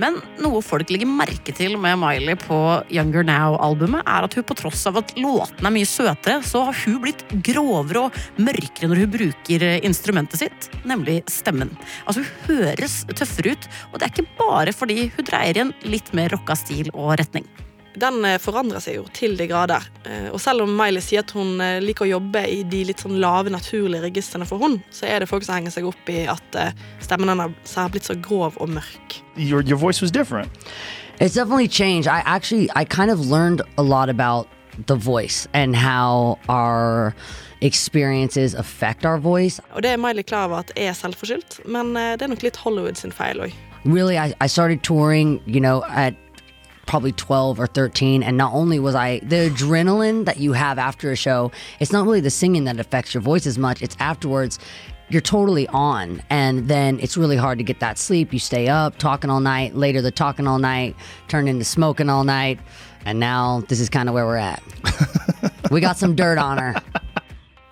Men 0.00 0.18
noe 0.44 0.60
folk 0.64 0.90
legger 0.92 1.08
merke 1.08 1.54
til 1.56 1.76
med 1.80 1.98
Miley 2.00 2.36
på 2.40 2.58
Younger 2.92 3.24
Now-albumet, 3.26 4.04
er 4.04 4.26
at 4.26 4.36
hun 4.36 4.46
på 4.46 4.56
tross 4.58 4.84
av 4.88 5.00
at 5.00 5.14
låtene 5.16 5.70
er 5.70 5.76
mye 5.76 5.88
søtere, 5.88 6.40
så 6.44 6.66
har 6.68 6.80
hun 6.84 7.00
blitt 7.04 7.24
grovere 7.46 8.06
og 8.06 8.20
mørkere 8.36 8.90
når 8.90 9.04
hun 9.04 9.14
bruker 9.16 9.66
instrumentet 9.86 10.44
sitt, 10.44 10.70
nemlig 10.88 11.22
stemmen. 11.32 11.72
Altså 12.04 12.24
Hun 12.26 12.32
høres 12.48 13.02
tøffere 13.12 13.54
ut, 13.56 13.70
og 13.92 13.98
det 13.98 14.08
er 14.08 14.14
ikke 14.14 14.40
bare 14.40 14.74
fordi 14.76 15.08
hun 15.16 15.28
dreier 15.28 15.56
i 15.60 15.64
en 15.66 15.76
litt 15.88 16.12
mer 16.16 16.32
rocka 16.34 16.58
stil 16.58 16.92
og 16.92 17.16
retning. 17.20 17.46
Den 17.96 18.24
eh, 18.28 18.36
forandrer 18.42 18.82
seg 18.84 18.98
jo 18.98 19.04
til 19.16 19.36
de 19.38 19.46
grader. 19.48 19.84
Eh, 20.04 20.28
Og 20.32 20.40
selv 20.42 20.66
om 20.66 20.72
Miley 20.76 21.00
sier 21.04 21.24
at 21.24 21.32
hun 21.36 21.60
eh, 21.64 21.78
liker 21.80 22.04
å 22.04 22.10
jobbe 22.16 22.42
i 22.52 22.58
de 22.68 22.82
litt 22.90 23.00
sånn 23.04 23.16
lave, 23.22 23.52
naturlige 23.52 24.04
registrene 24.04 24.46
for 24.48 24.60
hun, 24.60 24.78
så 24.92 25.06
er 25.08 25.20
det 25.24 25.30
folk 25.30 25.46
som 25.46 25.56
henger 25.56 25.72
seg 25.72 25.88
opp 25.88 26.12
i 26.12 26.26
at 26.28 26.58
stemmen 27.04 27.32
hennes 27.32 27.74
har 27.76 27.88
blitt 27.92 28.08
så 28.08 28.16
grov 28.20 28.58
og 28.60 28.68
mørk. 28.76 29.20
Your 29.36 29.62
your 29.64 29.78
voice 29.80 30.02
was 30.02 30.12
different. 30.12 30.52
It's 31.18 31.34
definitely 31.34 31.68
changed. 31.68 32.06
I 32.06 32.20
actually 32.26 32.68
I 32.76 32.84
kind 32.84 33.10
of 33.10 33.20
learned 33.30 33.62
a 33.78 33.82
lot 33.82 34.08
about 34.10 34.48
the 34.86 34.96
voice 34.96 35.48
and 35.54 35.74
how 35.74 36.38
our 36.48 37.14
experiences 37.62 38.54
affect 38.54 39.06
our 39.06 39.18
voice. 39.18 39.60
Og 39.72 39.82
det 39.82 39.90
er 39.90 39.96
Miley 39.96 40.22
klar 40.22 40.44
over 40.44 40.56
at 40.58 40.72
er 40.76 40.92
selvforskyldt, 40.92 41.62
men 41.64 41.94
det 41.96 42.22
er 42.22 42.28
nok 42.28 42.42
litt 42.44 42.56
Hollywood 42.60 43.00
sin 43.00 43.12
feil 43.12 43.40
òg. 43.40 43.56
Really, 43.86 44.16
I, 44.18 44.34
I 44.40 44.48
started 44.48 44.82
touring, 44.82 45.40
you 45.46 45.60
know, 45.60 45.82
at 45.88 46.14
probably 46.86 47.12
12 47.12 47.60
or 47.60 47.66
13 47.66 48.22
and 48.22 48.36
not 48.36 48.52
only 48.52 48.78
was 48.78 48.94
I 48.94 49.18
the 49.20 49.50
adrenaline 49.50 50.24
that 50.24 50.38
you 50.38 50.52
have 50.52 50.78
after 50.78 51.12
a 51.12 51.16
show, 51.16 51.52
it's 51.80 51.92
not 51.92 52.06
really 52.06 52.20
the 52.20 52.30
singing 52.30 52.64
that 52.64 52.80
affects 52.80 53.12
your 53.12 53.20
voice 53.20 53.46
as 53.46 53.58
much, 53.58 53.82
it's 53.82 53.96
afterwards 53.98 54.58
you're 55.08 55.20
totally 55.20 55.68
on 55.68 56.20
and 56.30 56.68
then 56.68 56.98
it's 57.00 57.16
really 57.16 57.36
hard 57.36 57.58
to 57.58 57.64
get 57.64 57.80
that 57.80 57.98
sleep. 57.98 58.32
You 58.32 58.38
stay 58.38 58.68
up 58.68 58.98
talking 58.98 59.30
all 59.30 59.40
night, 59.40 59.74
later 59.76 60.02
the 60.02 60.10
talking 60.10 60.46
all 60.46 60.58
night 60.58 60.96
turned 61.28 61.48
into 61.48 61.64
smoking 61.64 62.08
all 62.08 62.24
night 62.24 62.58
and 63.04 63.20
now 63.20 63.62
this 63.68 63.78
is 63.80 63.88
kind 63.88 64.08
of 64.08 64.14
where 64.14 64.26
we're 64.26 64.36
at. 64.36 64.62
we 65.70 65.80
got 65.80 65.96
some 65.96 66.14
dirt 66.14 66.38
on 66.38 66.58
her. 66.58 66.74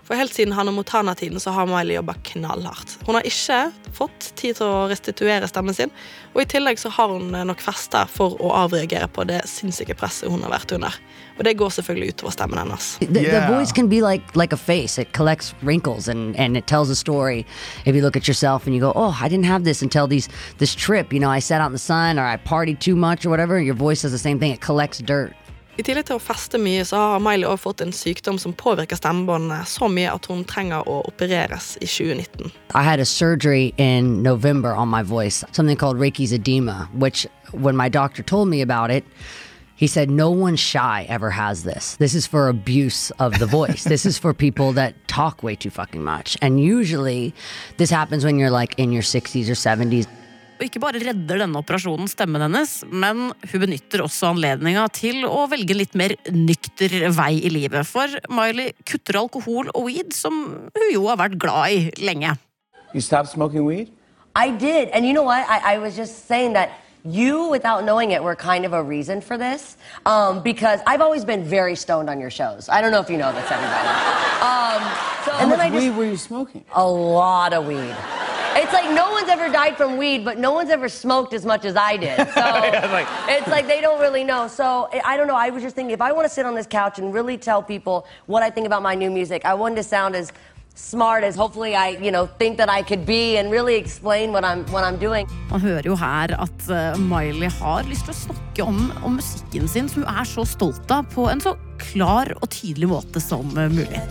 For 0.05 0.15
helt 0.15 0.35
siden 0.35 0.53
Hannah 0.53 0.75
Montana-tiden 0.75 1.41
så 1.41 1.51
har 1.51 1.67
Miley 1.67 1.95
jobba 1.95 2.15
knallhardt. 2.15 2.99
Hun 3.07 3.17
har 3.17 3.25
ikke 3.25 3.73
fått 3.97 4.27
tid 4.37 4.59
til 4.59 4.69
å 4.69 4.89
restituere 4.91 5.49
stemmen 5.49 5.77
sin, 5.77 5.93
og 6.35 6.43
i 6.43 6.49
tillegg 6.51 6.81
så 6.81 6.91
har 6.93 7.09
hun 7.09 7.33
nok 7.49 7.63
fester 7.65 8.11
for 8.13 8.37
å 8.43 8.51
avreagere 8.53 9.09
på 9.09 9.25
det 9.25 9.41
sinnssyke 9.49 9.97
presset 9.97 10.29
hun 10.29 10.45
har 10.45 10.53
vært 10.53 10.75
under. 10.77 10.99
Og 11.39 11.45
det 11.49 11.57
går 11.57 11.73
selvfølgelig 11.79 12.15
utover 12.15 12.35
stemmen 12.37 12.61
hennes. 12.61 12.91
The, 13.01 13.25
the 13.25 13.47
voice 13.49 13.73
can 13.73 13.89
be 13.89 14.03
like 14.03 14.37
like 14.37 14.53
a 14.53 14.61
face. 14.61 14.99
It 14.99 15.13
collects 15.13 15.55
wrinkles 15.63 16.07
and, 16.07 16.37
and 16.37 16.57
it 16.57 16.67
tells 16.67 16.91
a 16.91 16.97
story. 16.97 17.47
If 17.87 17.97
you 17.97 18.03
look 18.03 18.17
at 18.17 18.29
yourself 18.29 18.67
and 18.67 18.75
you 18.75 18.81
go, 18.81 18.93
"Oh, 18.95 19.17
I 19.21 19.29
didn't 19.29 19.47
have 19.47 19.65
this 19.65 19.83
until 19.83 20.07
these 20.07 20.29
this 20.59 20.75
trip. 20.75 21.13
You 21.13 21.21
know, 21.21 21.31
I 21.31 21.41
sat 21.41 21.61
out 21.61 21.67
in 21.67 21.73
the 21.73 21.79
sun 21.79 22.19
or 22.19 22.27
I 22.27 22.37
partied 22.37 22.79
too 22.79 22.95
much 22.95 23.25
or 23.25 23.31
whatever." 23.31 23.59
Your 23.59 23.75
voice 23.75 24.03
does 24.03 24.13
the 24.13 24.19
same 24.19 24.39
thing. 24.39 24.53
It 24.53 24.61
collects 24.61 24.99
dirt. 24.99 25.33
I 25.75 25.83
tillegg 25.83 26.07
til 26.07 26.21
å 26.21 26.23
feste 26.23 26.59
mye, 26.63 26.85
så 26.87 27.01
har 27.01 27.23
Miley 27.23 27.49
også 27.51 27.65
fått 27.65 27.81
en 27.83 27.95
sykdom 27.95 28.37
som 28.39 28.53
påvirker 28.55 28.95
stemmebåndene 28.95 29.65
så 29.67 29.89
mye 29.91 30.13
at 30.13 30.29
hun 30.31 30.45
trenger 30.47 30.87
å 30.87 31.01
opereres 31.09 31.73
i 31.83 31.89
2019. 31.91 32.53
I 32.79 32.83
had 32.87 33.01
a 33.01 33.05
surgery 33.05 33.73
in 33.77 34.23
November 34.23 34.75
on 34.75 34.89
my 34.89 35.03
voice, 35.03 35.43
something 35.51 35.77
called 35.77 35.99
Reiki's 35.99 36.33
edema, 36.33 36.89
which 36.95 37.27
when 37.51 37.75
my 37.75 37.89
doctor 37.89 38.23
told 38.23 38.49
me 38.49 38.63
about 38.63 38.93
it, 38.93 39.05
he 39.75 39.89
said, 39.89 40.11
No 40.11 40.31
one 40.31 40.55
shy 40.55 41.07
ever 41.09 41.31
has 41.31 41.65
this. 41.65 41.97
This 41.97 42.15
is 42.15 42.25
for 42.25 42.49
abuse 42.49 43.11
of 43.19 43.41
the 43.41 43.47
voice. 43.47 43.83
this 43.83 44.07
is 44.07 44.17
for 44.17 44.33
people 44.33 44.73
that 44.75 44.95
talk 45.09 45.43
way 45.43 45.57
too 45.57 45.71
fucking 45.71 46.05
much. 46.05 46.39
And 46.41 46.61
usually 46.61 47.35
this 47.79 47.91
happens 47.91 48.25
when 48.25 48.39
you're 48.39 48.51
like 48.51 48.79
in 48.79 48.93
your 48.93 49.03
60s 49.03 49.49
or 49.49 49.59
70s. 49.59 50.07
Og 50.55 50.67
ikke 50.69 50.83
bare 50.83 51.01
redder 51.03 51.41
denne 51.43 51.59
operasjonen 51.59 52.07
stemmen 52.11 52.43
hennes, 52.45 52.77
men 52.87 53.33
hun 53.35 53.63
benytter 53.65 54.05
også 54.05 54.31
anledninga 54.31 54.87
til 54.95 55.25
å 55.27 55.49
velge 55.51 55.75
en 55.75 55.81
litt 55.81 55.97
mer 55.99 56.15
nykter 56.31 57.09
vei 57.17 57.33
i 57.43 57.51
livet. 57.51 57.89
For 57.89 58.13
Miley 58.31 58.71
kutter 58.87 59.19
alkohol 59.19 59.73
og 59.75 59.89
weed, 59.89 60.15
som 60.15 60.71
hun 60.71 60.89
jo 60.93 61.09
har 61.09 61.19
vært 61.19 61.41
glad 61.43 61.75
i 61.75 62.07
lenge. 62.07 62.37
You 62.95 63.03
stopped 63.03 63.33
smoking 63.33 63.67
weed? 63.67 63.91
I 64.37 64.51
did. 64.51 64.89
And 64.91 65.07
you 65.07 65.13
know 65.13 65.25
what? 65.25 65.45
I, 65.49 65.75
I 65.75 65.79
was 65.79 65.97
just 65.97 66.27
saying 66.29 66.53
that 66.55 66.71
you, 67.05 67.49
without 67.51 67.85
knowing 67.85 68.13
it, 68.13 68.23
were 68.23 68.35
kind 68.35 68.65
of 68.65 68.73
a 68.73 68.83
reason 68.83 69.21
for 69.21 69.37
this. 69.37 69.77
Um, 70.07 70.43
because 70.43 70.81
I've 70.87 71.01
always 71.01 71.25
been 71.25 71.45
very 71.45 71.77
stoned 71.77 72.09
on 72.09 72.21
your 72.21 72.31
shows. 72.31 72.69
I 72.69 72.81
don't 72.81 72.93
know 72.93 73.01
if 73.01 73.11
you 73.11 73.19
know 73.19 73.33
this, 73.33 73.51
everybody. 73.51 73.89
Um, 74.41 74.83
so, 75.25 75.33
How 75.33 75.47
much 75.47 75.73
weed 75.73 75.91
were 75.91 76.05
you 76.05 76.17
smoking? 76.17 76.65
A 76.75 76.87
lot 76.87 77.53
of 77.53 77.67
weed. 77.67 77.95
It's 78.57 78.73
like 78.73 78.89
no 78.95 79.11
one's 79.11 79.29
ever 79.29 79.49
died 79.51 79.77
from 79.77 79.97
weed, 79.97 80.25
but 80.25 80.39
no 80.39 80.53
one's 80.53 80.71
ever 80.71 80.89
smoked 80.89 81.33
as 81.35 81.45
much 81.45 81.65
as 81.65 81.77
I 81.77 81.97
did. 81.97 82.17
So 82.39 82.41
Yeah, 82.41 82.91
like- 82.99 83.09
it's 83.37 83.49
like 83.57 83.67
they 83.67 83.81
don't 83.81 84.01
really 84.07 84.25
know. 84.25 84.43
So 84.49 84.89
I 84.93 84.99
I 85.13 85.17
don't 85.17 85.29
know. 85.33 85.41
I 85.47 85.51
was 85.51 85.63
just 85.67 85.77
thinking 85.77 85.95
if 86.01 86.05
I 86.09 86.13
want 86.17 86.25
to 86.29 86.35
sit 86.39 86.45
on 86.51 86.55
this 86.61 86.69
couch 86.81 86.99
and 87.01 87.07
really 87.19 87.37
tell 87.49 87.61
people 87.75 87.97
what 88.33 88.43
I 88.47 88.51
think 88.55 88.67
about 88.71 88.83
my 88.91 88.95
new 89.03 89.11
music, 89.21 89.41
I 89.45 89.55
wanted 89.63 89.77
to 89.83 89.87
sound 89.97 90.13
as 90.23 90.33
smart 90.77 91.23
as 91.29 91.37
hopefully 91.37 91.73
I, 91.77 91.89
you 92.07 92.11
know, 92.15 92.25
think 92.41 92.57
that 92.59 92.69
I 92.79 92.81
could 92.83 93.05
be 93.07 93.37
and 93.39 93.51
really 93.57 93.77
explain 93.85 94.33
what 94.37 94.45
I'm 94.51 94.61
what 94.75 94.83
I'm 94.89 94.99
doing. 95.07 95.25
Man 95.51 95.61
hører 95.61 95.83
jo 95.91 95.97
her 95.97 96.35
at 96.47 96.69
eh, 96.71 96.99
Miley 97.13 97.51
har 97.61 97.83
lyst 97.91 98.05
til 98.09 98.15
å 98.15 98.19
snakke 98.25 98.67
om, 98.67 98.81
om 99.07 99.13
musikken 99.21 99.69
sin, 99.69 99.89
som 99.89 100.03
hun 100.03 100.11
er 100.21 100.25
så 100.35 100.45
stolt 100.57 100.91
av, 100.99 101.07
på 101.15 101.29
en 101.31 101.41
så 101.47 101.55
klar 101.79 102.35
og 102.41 102.49
tydelig 102.51 102.89
måte 102.91 103.23
som 103.23 103.47
eh, 103.59 103.71
mulig. 103.71 104.03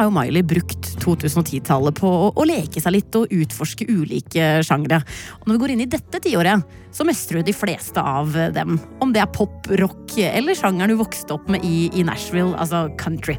Har 0.00 0.08
jo 0.08 0.14
Miley 0.14 0.42
brukt 0.46 0.90
2010-tallet 1.02 1.98
på 2.00 2.08
å, 2.08 2.28
å 2.32 2.46
leke 2.48 2.80
seg 2.80 2.94
litt 2.94 3.16
og 3.18 3.32
utforske 3.34 3.86
ulike 3.90 4.60
sjangre. 4.66 5.02
Og 5.40 5.48
når 5.48 5.56
vi 5.56 5.62
går 5.62 5.74
inn 5.74 5.84
i 5.84 5.90
dette 5.90 6.22
tiåret, 6.24 6.64
så 6.94 7.04
mestrer 7.06 7.40
hun 7.40 7.48
de 7.48 7.54
fleste 7.54 8.00
av 8.00 8.32
dem. 8.56 8.78
Om 9.04 9.12
det 9.14 9.22
er 9.22 9.32
pop, 9.34 9.68
rock 9.80 10.16
eller 10.24 10.56
sjangeren 10.58 10.94
hun 10.94 11.02
vokste 11.02 11.36
opp 11.36 11.50
med 11.52 11.66
i, 11.66 11.90
i 11.92 12.06
Nashville, 12.06 12.56
altså 12.56 12.86
country. 13.00 13.36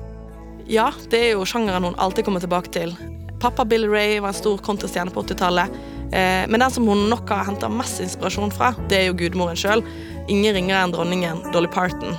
Ja, 0.69 0.91
det 1.11 1.23
er 1.25 1.33
jo 1.33 1.47
sjangeren 1.49 1.89
hun 1.89 1.97
alltid 1.99 2.27
kommer 2.27 2.43
tilbake 2.43 2.71
til. 2.75 2.93
Pappa 3.41 3.65
Bill 3.65 3.87
Ray 3.89 4.19
var 4.21 4.35
en 4.35 4.37
stor 4.37 4.61
countrystjerne 4.61 5.11
på 5.11 5.25
80-tallet. 5.25 5.73
Eh, 6.13 6.45
men 6.51 6.61
den 6.61 6.71
som 6.71 6.85
hun 6.87 7.07
nok 7.09 7.29
har 7.33 7.47
henta 7.49 7.71
mest 7.73 8.03
inspirasjon 8.03 8.53
fra, 8.53 8.75
det 8.91 9.01
er 9.01 9.09
jo 9.09 9.17
gudmoren 9.17 9.57
sjøl. 9.57 9.81
Ingen 10.29 10.59
ringere 10.59 10.85
enn 10.85 10.93
dronningen 10.93 11.41
Dolly 11.55 11.71
Parton. 11.73 12.13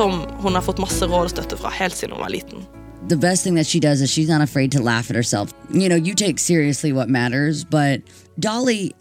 Som 0.00 0.22
hun 0.40 0.54
har 0.56 0.62
fått 0.64 0.78
masse 0.80 1.04
råd 1.04 1.26
og 1.28 1.32
støtte 1.34 1.58
fra 1.60 1.68
helt 1.76 1.92
siden 1.92 2.16
hun 2.16 2.24
var 2.24 2.32
liten. 2.32 2.64
the 3.08 3.16
best 3.16 3.42
thing 3.42 3.54
that 3.56 3.66
she 3.66 3.80
does 3.80 4.00
is 4.00 4.10
she's 4.10 4.28
not 4.28 4.40
afraid 4.40 4.70
to 4.72 4.80
laugh 4.80 5.10
at 5.10 5.16
herself. 5.16 5.52
You 5.72 5.88
know, 5.88 5.96
you 5.96 6.14
take 6.14 6.38
seriously 6.38 6.92
what 6.92 7.08
matters, 7.08 7.64
but 7.64 8.02
Dolly, 8.38 8.94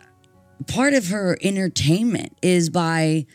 part 0.67 0.93
of 0.93 1.07
her 1.07 1.37
entertainment 1.41 2.35
is 2.41 2.69
by, 2.69 3.27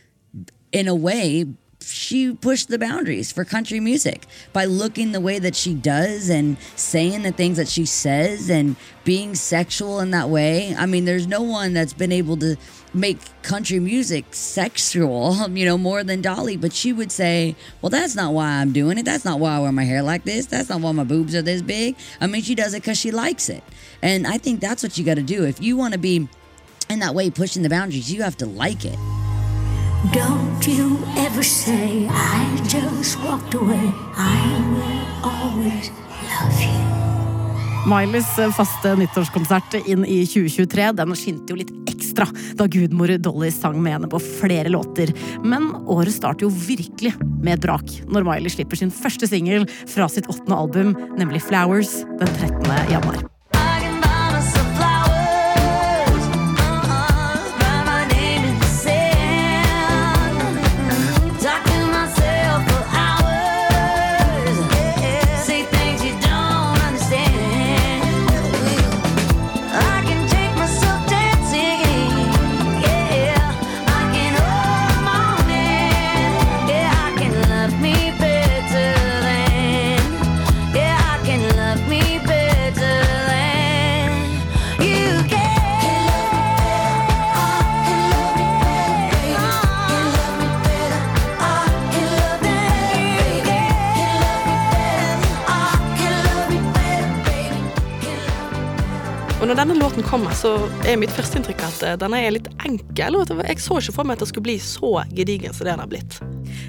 in 0.73 0.88
a 0.88 0.94
way, 0.94 1.47
she 1.93 2.35
pushed 2.35 2.69
the 2.69 2.79
boundaries 2.79 3.33
for 3.33 3.45
country 3.45 3.81
music 3.81 4.26
by 4.53 4.64
looking 4.64 5.12
the 5.12 5.21
way 5.21 5.38
that 5.38 5.55
she 5.55 5.75
does 5.75 6.29
and 6.29 6.57
saying 6.76 7.23
the 7.23 7.33
things 7.33 7.57
that 7.57 7.69
she 7.69 7.85
says 7.85 8.50
and 8.50 8.76
being 9.05 9.35
sexual 9.35 10.00
in 10.00 10.11
that 10.12 10.29
way. 10.29 10.75
I 10.76 10.87
mean, 10.87 11.05
there's 11.05 11.26
no 11.26 11.43
one 11.43 11.73
that's 11.73 11.93
been 11.93 12.12
able 12.12 12.37
to 12.38 12.57
make 12.95 13.19
country 13.42 13.79
music 13.79 14.25
sexual, 14.31 15.49
you 15.51 15.64
know, 15.64 15.77
more 15.77 16.05
than 16.05 16.23
Dolly. 16.23 16.57
But 16.57 16.73
she 16.73 16.92
would 16.92 17.12
say, 17.12 17.57
Well, 17.83 17.90
that's 17.90 18.14
not 18.14 18.33
why 18.33 18.47
I'm 18.47 18.73
doing 18.73 18.99
it. 18.99 19.05
That's 19.05 19.25
not 19.25 19.40
why 19.40 19.57
I 19.57 19.59
wear 19.61 19.73
my 19.73 19.85
hair 19.85 20.03
like 20.03 20.25
this. 20.25 20.47
That's 20.47 20.68
not 20.68 20.81
why 20.81 20.92
my 20.92 21.05
boobs 21.05 21.35
are 21.35 21.42
this 21.42 21.62
big. 21.62 21.97
I 22.20 22.27
mean, 22.27 22.42
she 22.42 22.55
does 22.55 22.75
it 22.75 22.83
because 22.83 22.99
she 22.99 23.11
likes 23.11 23.49
it. 23.49 23.62
And 24.03 24.27
I 24.27 24.38
think 24.38 24.61
that's 24.61 24.83
what 24.83 24.97
you 24.97 25.05
got 25.05 25.14
to 25.14 25.23
do. 25.23 25.44
If 25.44 25.62
you 25.62 25.77
want 25.77 25.92
to 25.94 25.99
be 25.99 26.29
in 26.88 26.99
that 27.01 27.14
way 27.14 27.31
pushing 27.31 27.62
the 27.62 27.70
boundaries, 27.70 28.12
you 28.12 28.23
have 28.23 28.37
to 28.38 28.47
like 28.47 28.85
it. 28.85 28.99
Don't 30.12 30.69
you 30.69 30.99
ever 31.17 31.43
say 31.43 32.07
I 32.11 32.61
just 32.69 33.17
walked 33.25 33.55
away. 33.55 33.93
I 34.17 34.61
will 34.69 35.31
always 35.31 35.90
love 36.29 36.61
you. 36.61 36.85
Mileys 37.88 38.38
eh, 38.38 38.53
faste 38.53 38.95
nyttårskonsert 38.97 39.75
inn 39.87 40.05
i 40.05 40.23
2023 40.27 40.90
den 41.01 41.17
skinte 41.17 41.53
jo 41.53 41.59
litt 41.61 41.73
ekstra 41.88 42.29
da 42.57 42.69
gudmor 42.69 43.12
Dolly 43.17 43.49
sang 43.53 43.81
med 43.81 43.97
henne 43.97 44.12
på 44.12 44.21
flere 44.21 44.73
låter. 44.73 45.12
Men 45.45 45.71
året 45.85 46.17
starter 46.17 46.49
jo 46.49 46.53
virkelig 46.53 47.14
med 47.40 47.57
et 47.57 47.64
brak 47.64 48.01
når 48.05 48.29
Miley 48.29 48.53
slipper 48.53 48.81
sin 48.81 48.93
første 48.93 49.29
singel 49.31 49.64
fra 49.88 50.09
sitt 50.12 50.29
åttende 50.29 50.61
album, 50.67 50.97
nemlig 51.17 51.47
Flowers, 51.49 52.03
den 52.21 52.37
13. 52.43 52.93
januar. 52.93 53.25
Og 99.44 99.50
når 99.50 99.59
denne 99.59 99.74
låten 99.76 100.00
kommer, 100.00 100.33
så 100.33 100.54
er 100.88 100.94
mitt 100.96 101.12
førsteinntrykk 101.12 101.59
at 101.66 101.83
den 101.83 101.98
denne 102.00 102.16
er 102.24 102.33
litt 102.33 102.46
enkel. 102.64 103.18
Jeg 103.44 103.61
så 103.61 103.76
ikke 103.76 103.92
for 103.92 104.09
meg 104.09 104.16
at 104.16 104.22
det 104.22 104.28
skulle 104.30 104.46
bli 104.46 104.54
så 104.57 104.92
gedigen 105.12 105.52
som 105.52 105.66
det 105.66 105.74
den 105.74 105.83
har 105.83 105.90
blitt. 105.90 106.16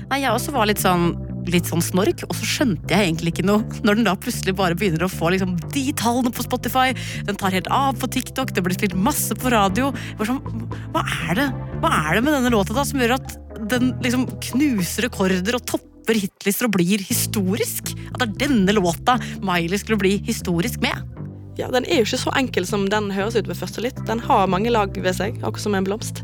Nei, 0.10 0.18
jeg 0.26 0.34
også 0.34 0.52
var 0.52 0.68
litt 0.68 0.84
sånn 0.84 1.14
litt 1.48 1.70
sånn 1.70 1.84
snork, 1.86 2.26
og 2.26 2.36
så 2.36 2.50
skjønte 2.50 2.92
jeg 2.92 3.06
egentlig 3.06 3.32
ikke 3.32 3.46
noe 3.48 3.64
når 3.88 4.02
den 4.02 4.10
da 4.10 4.18
plutselig 4.20 4.58
bare 4.60 4.76
begynner 4.76 5.06
å 5.08 5.12
få 5.14 5.32
liksom 5.32 5.56
de 5.72 5.86
tallene 5.96 6.34
på 6.36 6.44
Spotify. 6.44 6.90
Den 7.30 7.40
tar 7.40 7.56
helt 7.56 7.72
av 7.72 7.96
på 8.02 8.12
TikTok, 8.12 8.52
det 8.52 8.66
blir 8.66 8.76
spilt 8.76 9.00
masse 9.08 9.40
på 9.40 9.56
radio. 9.56 9.94
Sånn, 10.20 10.44
hva 10.92 11.08
er 11.30 11.40
det 11.40 11.50
Hva 11.80 11.96
er 12.02 12.18
det 12.18 12.28
med 12.28 12.36
denne 12.42 12.52
låta 12.58 12.76
da 12.76 12.84
som 12.84 13.00
gjør 13.00 13.16
at 13.22 13.38
den 13.72 13.94
liksom 14.04 14.28
knuser 14.50 15.08
rekorder 15.08 15.56
og 15.56 15.64
topper 15.72 16.20
hitlister 16.26 16.68
og 16.68 16.76
blir 16.76 17.08
historisk? 17.08 17.96
At 18.12 18.26
det 18.26 18.32
er 18.34 18.40
denne 18.50 18.76
låta 18.76 19.16
Miley 19.40 19.80
skulle 19.80 20.04
bli 20.04 20.18
historisk 20.28 20.84
med? 20.84 21.16
Ja, 21.56 21.70
Den 21.72 21.86
er 21.88 22.02
jo 22.02 22.06
ikke 22.06 22.20
så 22.20 22.34
enkel 22.36 22.66
som 22.68 22.90
den 22.92 23.10
høres 23.16 23.38
ut 23.38 23.48
ved 23.48 23.56
første 23.56 23.84
litt. 23.84 24.00
Den 24.10 24.20
har 24.20 24.50
mange 24.52 24.72
lag 24.74 24.92
ved 24.92 25.16
seg, 25.16 25.38
akkurat 25.40 25.64
som 25.64 25.78
en 25.78 25.88
blomst. 25.88 26.22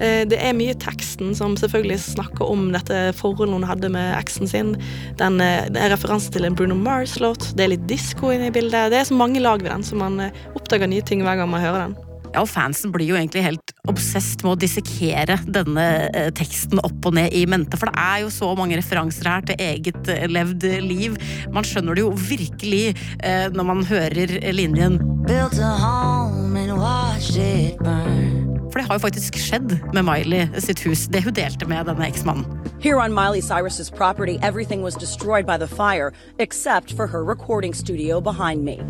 Eh, 0.00 0.24
Det 0.26 0.38
er 0.38 0.56
mye 0.58 0.74
teksten 0.74 1.34
som 1.38 1.56
selvfølgelig 1.56 2.00
snakker 2.02 2.50
om 2.50 2.72
dette 2.74 3.12
forholdet 3.14 3.54
hun 3.54 3.68
hadde 3.68 3.92
med 3.94 4.16
eksen 4.18 4.50
sin. 4.50 4.76
Den 5.18 5.40
eh, 5.40 5.70
er 5.70 5.94
referanse 5.94 6.32
til 6.34 6.44
en 6.44 6.58
Bruno 6.58 6.74
Mars-låt. 6.74 7.52
Det 7.56 7.64
er 7.64 7.74
litt 7.76 7.86
disko 7.86 8.32
inne 8.34 8.50
i 8.50 8.54
bildet. 8.54 8.90
Det 8.90 8.98
er 8.98 9.10
så 9.10 9.14
mange 9.18 9.40
lag 9.40 9.62
ved 9.62 9.70
den, 9.70 9.86
så 9.86 9.98
man 9.98 10.18
eh, 10.20 10.42
oppdager 10.56 10.90
nye 10.90 11.02
ting 11.06 11.22
hver 11.22 11.38
gang 11.38 11.50
man 11.50 11.62
hører 11.62 11.86
den. 11.86 12.11
Ja, 12.32 12.40
og 12.40 12.48
Fansen 12.48 12.92
blir 12.94 13.10
jo 13.10 13.16
egentlig 13.18 13.44
helt 13.44 13.74
obsesst 13.90 14.40
med 14.44 14.54
å 14.54 14.60
dissekere 14.60 15.36
denne 15.44 15.86
eh, 16.16 16.30
teksten 16.36 16.80
opp 16.80 17.08
og 17.08 17.16
ned 17.18 17.34
i 17.36 17.44
mente. 17.48 17.76
For 17.76 17.90
det 17.90 18.00
er 18.00 18.22
jo 18.24 18.32
så 18.32 18.52
mange 18.56 18.78
referanser 18.80 19.28
her 19.28 19.44
til 19.50 19.60
eget 19.60 20.08
eh, 20.08 20.24
levd 20.30 20.64
liv. 20.80 21.18
Man 21.52 21.66
skjønner 21.66 21.98
det 21.98 22.06
jo 22.06 22.14
virkelig 22.16 22.94
eh, 23.20 23.48
når 23.52 23.68
man 23.68 23.84
hører 23.88 24.38
linjen 24.52 25.00
Built 25.26 25.58
a 25.60 25.76
home 25.78 26.56
and 26.56 26.78
watched 26.80 27.36
it 27.36 27.78
burn. 27.78 28.48
For 28.72 28.80
det 28.80 28.88
har 28.88 28.96
jo 28.96 29.04
faktisk 29.04 29.36
skjedd 29.36 29.76
med 29.92 30.06
Miley 30.08 30.48
sitt 30.64 30.80
hus, 30.86 31.04
det 31.12 31.26
hun 31.26 31.36
delte 31.36 31.68
med 31.68 31.86
denne 31.86 32.08
eksmannen. 32.08 32.48
Here 32.80 32.98
on 32.98 33.12
Miley 33.12 33.42
Cyrus's 33.44 33.90
property, 33.90 34.38
everything 34.42 34.82
was 34.82 34.96
destroyed 34.96 35.44
by 35.46 35.58
the 35.58 35.68
fire 35.68 36.12
except 36.38 36.96
for 36.96 37.06
her 37.06 37.22
recording 37.22 37.74
studio 37.74 38.20
behind 38.20 38.64
me. 38.64 38.80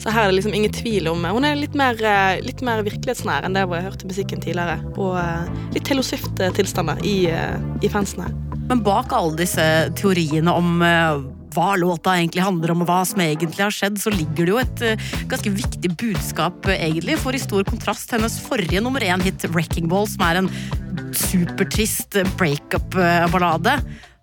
Så 0.00 0.12
her 0.12 0.26
er 0.26 0.30
det 0.30 0.38
liksom 0.38 0.54
ingen 0.56 0.72
tvil 0.72 1.10
om 1.10 1.24
Hun 1.28 1.44
er 1.44 1.58
litt 1.58 1.74
mer, 1.76 1.98
eh, 2.00 2.40
litt 2.44 2.62
mer 2.64 2.80
virkelighetsnær 2.86 3.44
enn 3.44 3.56
det 3.56 3.66
jeg 3.66 3.84
hørte 3.84 4.08
musikken 4.08 4.40
tidligere. 4.40 4.78
Og 4.96 5.18
eh, 5.20 5.50
litt 5.74 5.84
Taylor 5.84 6.06
Swift-tilstander 6.06 7.02
i, 7.04 7.26
eh, 7.28 7.58
i 7.84 7.92
fansene. 7.92 8.30
Men 8.70 8.80
bak 8.86 9.12
alle 9.12 9.36
disse 9.42 9.66
teoriene 9.98 10.54
om 10.56 10.80
eh, 10.86 11.20
hva 11.54 11.74
låta 11.78 12.14
egentlig 12.16 12.44
handler 12.44 12.72
om, 12.74 12.84
og 12.84 12.90
hva 12.90 13.00
som 13.08 13.22
egentlig 13.24 13.64
har 13.64 13.74
skjedd, 13.74 13.98
så 14.00 14.12
ligger 14.14 14.46
det 14.46 14.52
jo 14.54 14.60
et 14.62 14.84
eh, 14.86 15.08
ganske 15.30 15.52
viktig 15.54 15.92
budskap, 16.00 16.68
eh, 16.70 16.84
egentlig. 16.88 17.18
For 17.22 17.36
i 17.36 17.42
stor 17.42 17.66
kontrast 17.68 18.14
hennes 18.14 18.38
forrige 18.44 18.82
nummer 18.84 19.04
én-hit, 19.04 19.48
'Wrecking 19.50 19.90
Ball', 19.90 20.08
som 20.10 20.24
er 20.28 20.40
en 20.40 20.50
supertrist 21.16 22.16
eh, 22.16 22.30
breakup-ballade, 22.38 23.80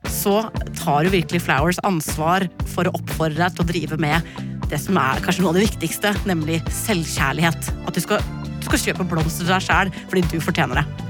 så 0.07 0.39
tar 0.77 1.03
jo 1.03 1.11
virkelig 1.11 1.43
Flowers 1.43 1.81
ansvar 1.83 2.47
for 2.71 2.87
å 2.87 2.95
oppfordre 2.95 3.43
deg 3.43 3.55
til 3.55 3.65
å 3.65 3.71
drive 3.73 3.97
med 3.99 4.56
det 4.71 4.79
som 4.83 4.97
er 5.01 5.23
kanskje 5.23 5.43
noe 5.43 5.53
av 5.53 5.59
det 5.59 5.67
viktigste, 5.67 6.13
nemlig 6.29 6.61
selvkjærlighet. 6.83 7.73
At 7.87 7.97
du 7.97 8.03
skal, 8.03 8.23
du 8.57 8.69
skal 8.69 8.83
kjøpe 8.87 9.07
blomster 9.09 9.45
til 9.45 9.53
deg 9.53 9.67
sjæl 9.67 9.93
fordi 10.07 10.25
du 10.31 10.39
fortjener 10.43 10.81
det. 10.81 11.05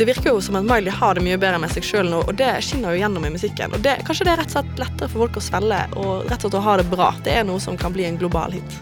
Det 0.00 0.06
virker 0.08 0.30
jo 0.30 0.38
som 0.40 0.56
at 0.56 0.64
Miley 0.64 0.92
har 0.96 1.18
det 1.18 1.24
mye 1.26 1.36
bedre 1.36 1.58
med 1.60 1.72
seg 1.74 1.84
sjøl 1.84 2.06
nå, 2.08 2.22
og 2.24 2.36
det 2.38 2.48
skinner 2.64 2.94
jo 2.94 3.02
gjennom 3.02 3.26
i 3.28 3.32
musikken. 3.34 3.74
Og 3.76 3.82
det, 3.84 3.98
Kanskje 4.08 4.24
det 4.24 4.32
er 4.32 4.40
rett 4.40 4.54
og 4.54 4.56
slett 4.56 4.80
lettere 4.80 5.10
for 5.12 5.26
folk 5.26 5.36
å 5.36 5.42
svelge 5.44 5.80
og 6.00 6.30
rett 6.30 6.38
og 6.38 6.46
slett 6.46 6.56
å 6.56 6.62
ha 6.64 6.76
det 6.80 6.86
bra. 6.88 7.10
Det 7.26 7.34
er 7.36 7.44
noe 7.44 7.60
som 7.60 7.76
kan 7.76 7.92
bli 7.92 8.06
en 8.08 8.16
global 8.20 8.56
hit. 8.56 8.78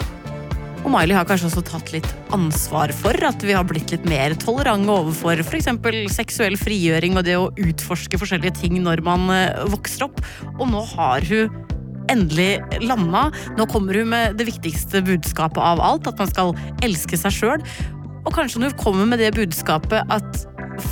Og 0.85 0.93
Miley 0.95 1.17
har 1.17 1.27
kanskje 1.27 1.49
også 1.49 1.65
tatt 1.67 1.91
litt 1.91 2.09
ansvar 2.35 2.93
for 2.95 3.19
at 3.27 3.43
vi 3.43 3.57
har 3.57 3.67
blitt 3.67 3.91
litt 3.91 4.07
mer 4.09 4.37
tolerante 4.39 4.95
overfor 4.95 5.43
f.eks. 5.43 5.73
seksuell 6.15 6.55
frigjøring 6.61 7.19
og 7.19 7.27
det 7.27 7.35
å 7.41 7.51
utforske 7.59 8.21
forskjellige 8.21 8.61
ting 8.61 8.79
når 8.85 9.03
man 9.07 9.27
eh, 9.35 9.65
vokser 9.73 10.07
opp. 10.07 10.23
Og 10.55 10.69
nå 10.71 10.85
har 10.95 11.27
hun 11.29 11.67
endelig 12.13 12.59
landa. 12.85 13.29
Nå 13.59 13.69
kommer 13.71 13.99
hun 14.01 14.13
med 14.13 14.39
det 14.41 14.49
viktigste 14.51 15.03
budskapet 15.07 15.63
av 15.63 15.83
alt, 15.85 16.11
at 16.11 16.21
man 16.21 16.31
skal 16.31 16.55
elske 16.87 17.21
seg 17.21 17.35
sjøl. 17.35 17.67
Og 18.25 18.35
kanskje 18.37 18.63
hun 18.65 18.79
kommer 18.81 19.09
med 19.09 19.23
det 19.23 19.35
budskapet 19.37 20.05
at 20.13 20.47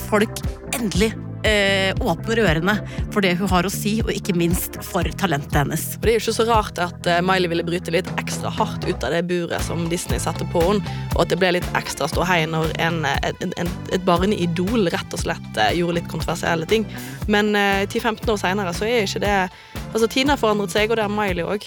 folk 0.09 0.42
endelig 0.76 1.12
eh, 1.46 1.94
åpner 2.00 2.40
ørene 2.42 2.74
for 3.14 3.24
det 3.24 3.35
hun 3.38 3.50
har 3.50 3.66
å 3.66 3.72
si, 3.72 3.96
og 4.05 4.11
ikke 4.14 4.37
minst 4.38 4.79
for 4.85 5.07
talentet 5.20 5.57
hennes. 5.61 5.85
Og 5.96 6.07
Det 6.07 6.12
er 6.12 6.18
jo 6.18 6.24
ikke 6.24 6.37
så 6.38 6.48
rart 6.48 6.81
at 6.83 7.11
eh, 7.11 7.22
Miley 7.24 7.50
ville 7.52 7.66
bryte 7.66 7.94
litt 7.94 8.11
ekstra 8.20 8.52
hardt 8.52 8.87
ut 8.88 9.07
av 9.07 9.14
det 9.14 9.22
buret 9.31 9.62
som 9.66 9.87
Disney 9.92 10.20
satte 10.22 10.46
på 10.52 10.62
henne, 10.64 10.96
og 11.14 11.24
at 11.24 11.33
det 11.33 11.40
ble 11.40 11.55
litt 11.59 11.70
ekstra 11.79 12.09
ståhei 12.11 12.42
når 12.50 12.74
en, 12.83 13.02
en, 13.07 13.57
en, 13.62 13.72
et 13.94 14.07
barneidol 14.07 14.90
rett 14.94 15.16
og 15.16 15.22
slett 15.22 15.62
eh, 15.62 15.74
gjorde 15.79 16.00
litt 16.00 16.12
kontroversielle 16.12 16.68
ting. 16.70 16.87
Men 17.31 17.55
eh, 17.59 17.85
10-15 17.87 18.33
år 18.33 18.42
seinere 18.42 18.76
så 18.76 18.88
er 18.88 19.07
ikke 19.07 19.24
det 19.24 19.38
Altså, 19.96 20.11
Tina 20.12 20.35
har 20.35 20.40
forandret 20.42 20.74
seg, 20.74 20.90
og 20.92 20.98
det 20.98 21.06
har 21.06 21.12
Miley 21.12 21.46
òg. 21.48 21.62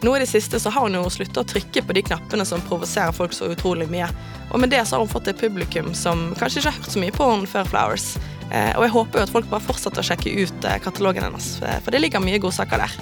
Nå 0.00 0.14
i 0.16 0.20
det 0.22 0.28
siste 0.30 0.56
så 0.62 0.70
har 0.72 0.86
hun 0.86 0.94
jo 0.96 1.02
slutta 1.12 1.42
å 1.42 1.48
trykke 1.50 1.82
på 1.84 1.96
de 1.98 2.02
knappene 2.06 2.46
som 2.48 2.62
provoserer 2.64 3.12
folk 3.12 3.34
så 3.36 3.50
utrolig 3.52 3.90
mye. 3.92 4.06
Og 4.54 4.62
med 4.62 4.72
det 4.72 4.80
så 4.86 4.96
har 4.96 5.02
hun 5.02 5.10
fått 5.10 5.28
et 5.28 5.36
publikum 5.36 5.90
som 5.92 6.30
kanskje 6.38 6.62
ikke 6.62 6.70
har 6.70 6.78
hørt 6.78 6.94
så 6.94 7.02
mye 7.02 7.12
på 7.12 7.26
henne 7.28 7.50
før 7.50 7.68
Flowers. 7.68 8.06
Eh, 8.48 8.72
og 8.78 8.86
jeg 8.86 8.94
håper 8.94 9.20
jo 9.20 9.26
at 9.26 9.34
folk 9.34 9.50
bare 9.50 9.66
fortsetter 9.66 10.00
å 10.00 10.06
sjekke 10.08 10.32
ut 10.38 10.64
eh, 10.64 10.78
katalogen 10.80 11.26
hennes, 11.26 11.50
eh, 11.60 11.76
for 11.84 11.92
det 11.92 12.00
ligger 12.00 12.24
mye 12.24 12.40
godsaker 12.40 12.80
der. 12.86 12.96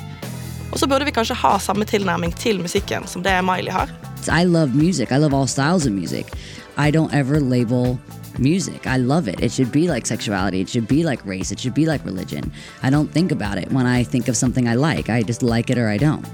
Og 0.72 0.80
så 0.82 0.90
burde 0.90 1.06
vi 1.06 1.14
kanskje 1.14 1.38
ha 1.44 1.54
samme 1.62 1.86
tilnærming 1.86 2.34
til 2.34 2.58
musikken 2.58 3.06
som 3.06 3.22
det 3.22 3.36
Miley 3.46 3.70
har. 3.70 3.92
I 4.26 4.42
love 4.42 4.74
music. 4.74 5.12
I 5.14 5.22
love 5.22 5.36
all 5.36 5.46
styles 5.46 5.86
of 5.86 5.94
music. 5.94 6.34
I 6.74 6.90
don't 6.90 7.14
ever 7.14 7.38
label 7.38 8.00
music. 8.38 8.86
I 8.86 8.96
love 8.96 9.28
it. 9.28 9.40
It 9.40 9.52
should 9.52 9.72
be 9.72 9.88
like 9.88 10.06
sexuality. 10.06 10.60
It 10.60 10.68
should 10.68 10.88
be 10.88 11.02
like 11.02 11.24
race. 11.24 11.52
It 11.52 11.58
should 11.58 11.74
be 11.74 11.86
like 11.86 12.04
religion. 12.04 12.52
I 12.82 12.90
don't 12.90 13.10
think 13.10 13.32
about 13.32 13.58
it 13.58 13.70
when 13.72 13.86
I 13.86 14.02
think 14.02 14.28
of 14.28 14.36
something 14.36 14.68
I 14.68 14.74
like. 14.74 15.08
I 15.08 15.22
just 15.22 15.42
like 15.42 15.70
it 15.70 15.78
or 15.78 15.88
I 15.88 15.96
don't. 15.96 16.24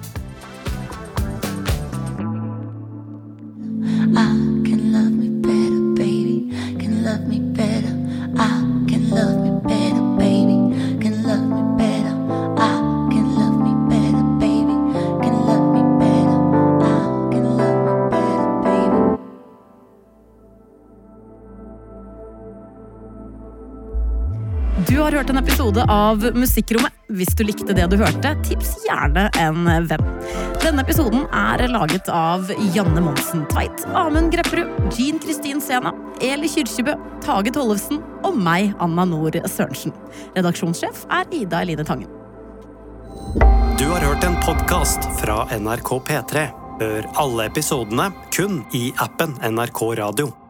Episode 25.42 25.84
av 25.90 26.22
Musikkrommet. 26.34 26.94
Hvis 27.12 27.34
du 27.36 27.42
likte 27.44 27.74
det 27.76 27.84
du 27.90 27.96
hørte, 28.00 28.32
tips 28.46 28.76
gjerne 28.86 29.26
en 29.42 29.66
venn. 29.90 30.04
Denne 30.62 30.84
episoden 30.84 31.26
er 31.34 31.64
laget 31.72 32.08
av 32.12 32.50
Janne 32.74 33.02
Monsen 33.02 33.44
Tveit, 33.50 33.84
Amund 33.98 34.32
Grepperud, 34.32 34.70
Jean 34.96 35.18
Kristin 35.22 35.60
Sena, 35.62 35.92
Eli 36.22 36.50
Kyrkjebø, 36.50 36.94
Tage 37.24 37.52
Tollefsen 37.54 38.00
og 38.22 38.38
meg, 38.38 38.72
Anna 38.82 39.06
Nord 39.08 39.40
Sørensen. 39.50 39.94
Redaksjonssjef 40.36 41.06
er 41.10 41.30
Ida 41.42 41.62
Eline 41.66 41.86
Tangen. 41.86 42.10
Du 43.78 43.88
har 43.90 44.04
hørt 44.06 44.24
en 44.24 44.38
podkast 44.46 45.10
fra 45.20 45.42
NRK 45.58 45.96
P3. 46.08 46.46
Hør 46.82 47.10
alle 47.24 47.50
episodene 47.50 48.12
kun 48.34 48.62
i 48.78 48.88
appen 49.02 49.34
NRK 49.42 49.82
Radio. 50.02 50.41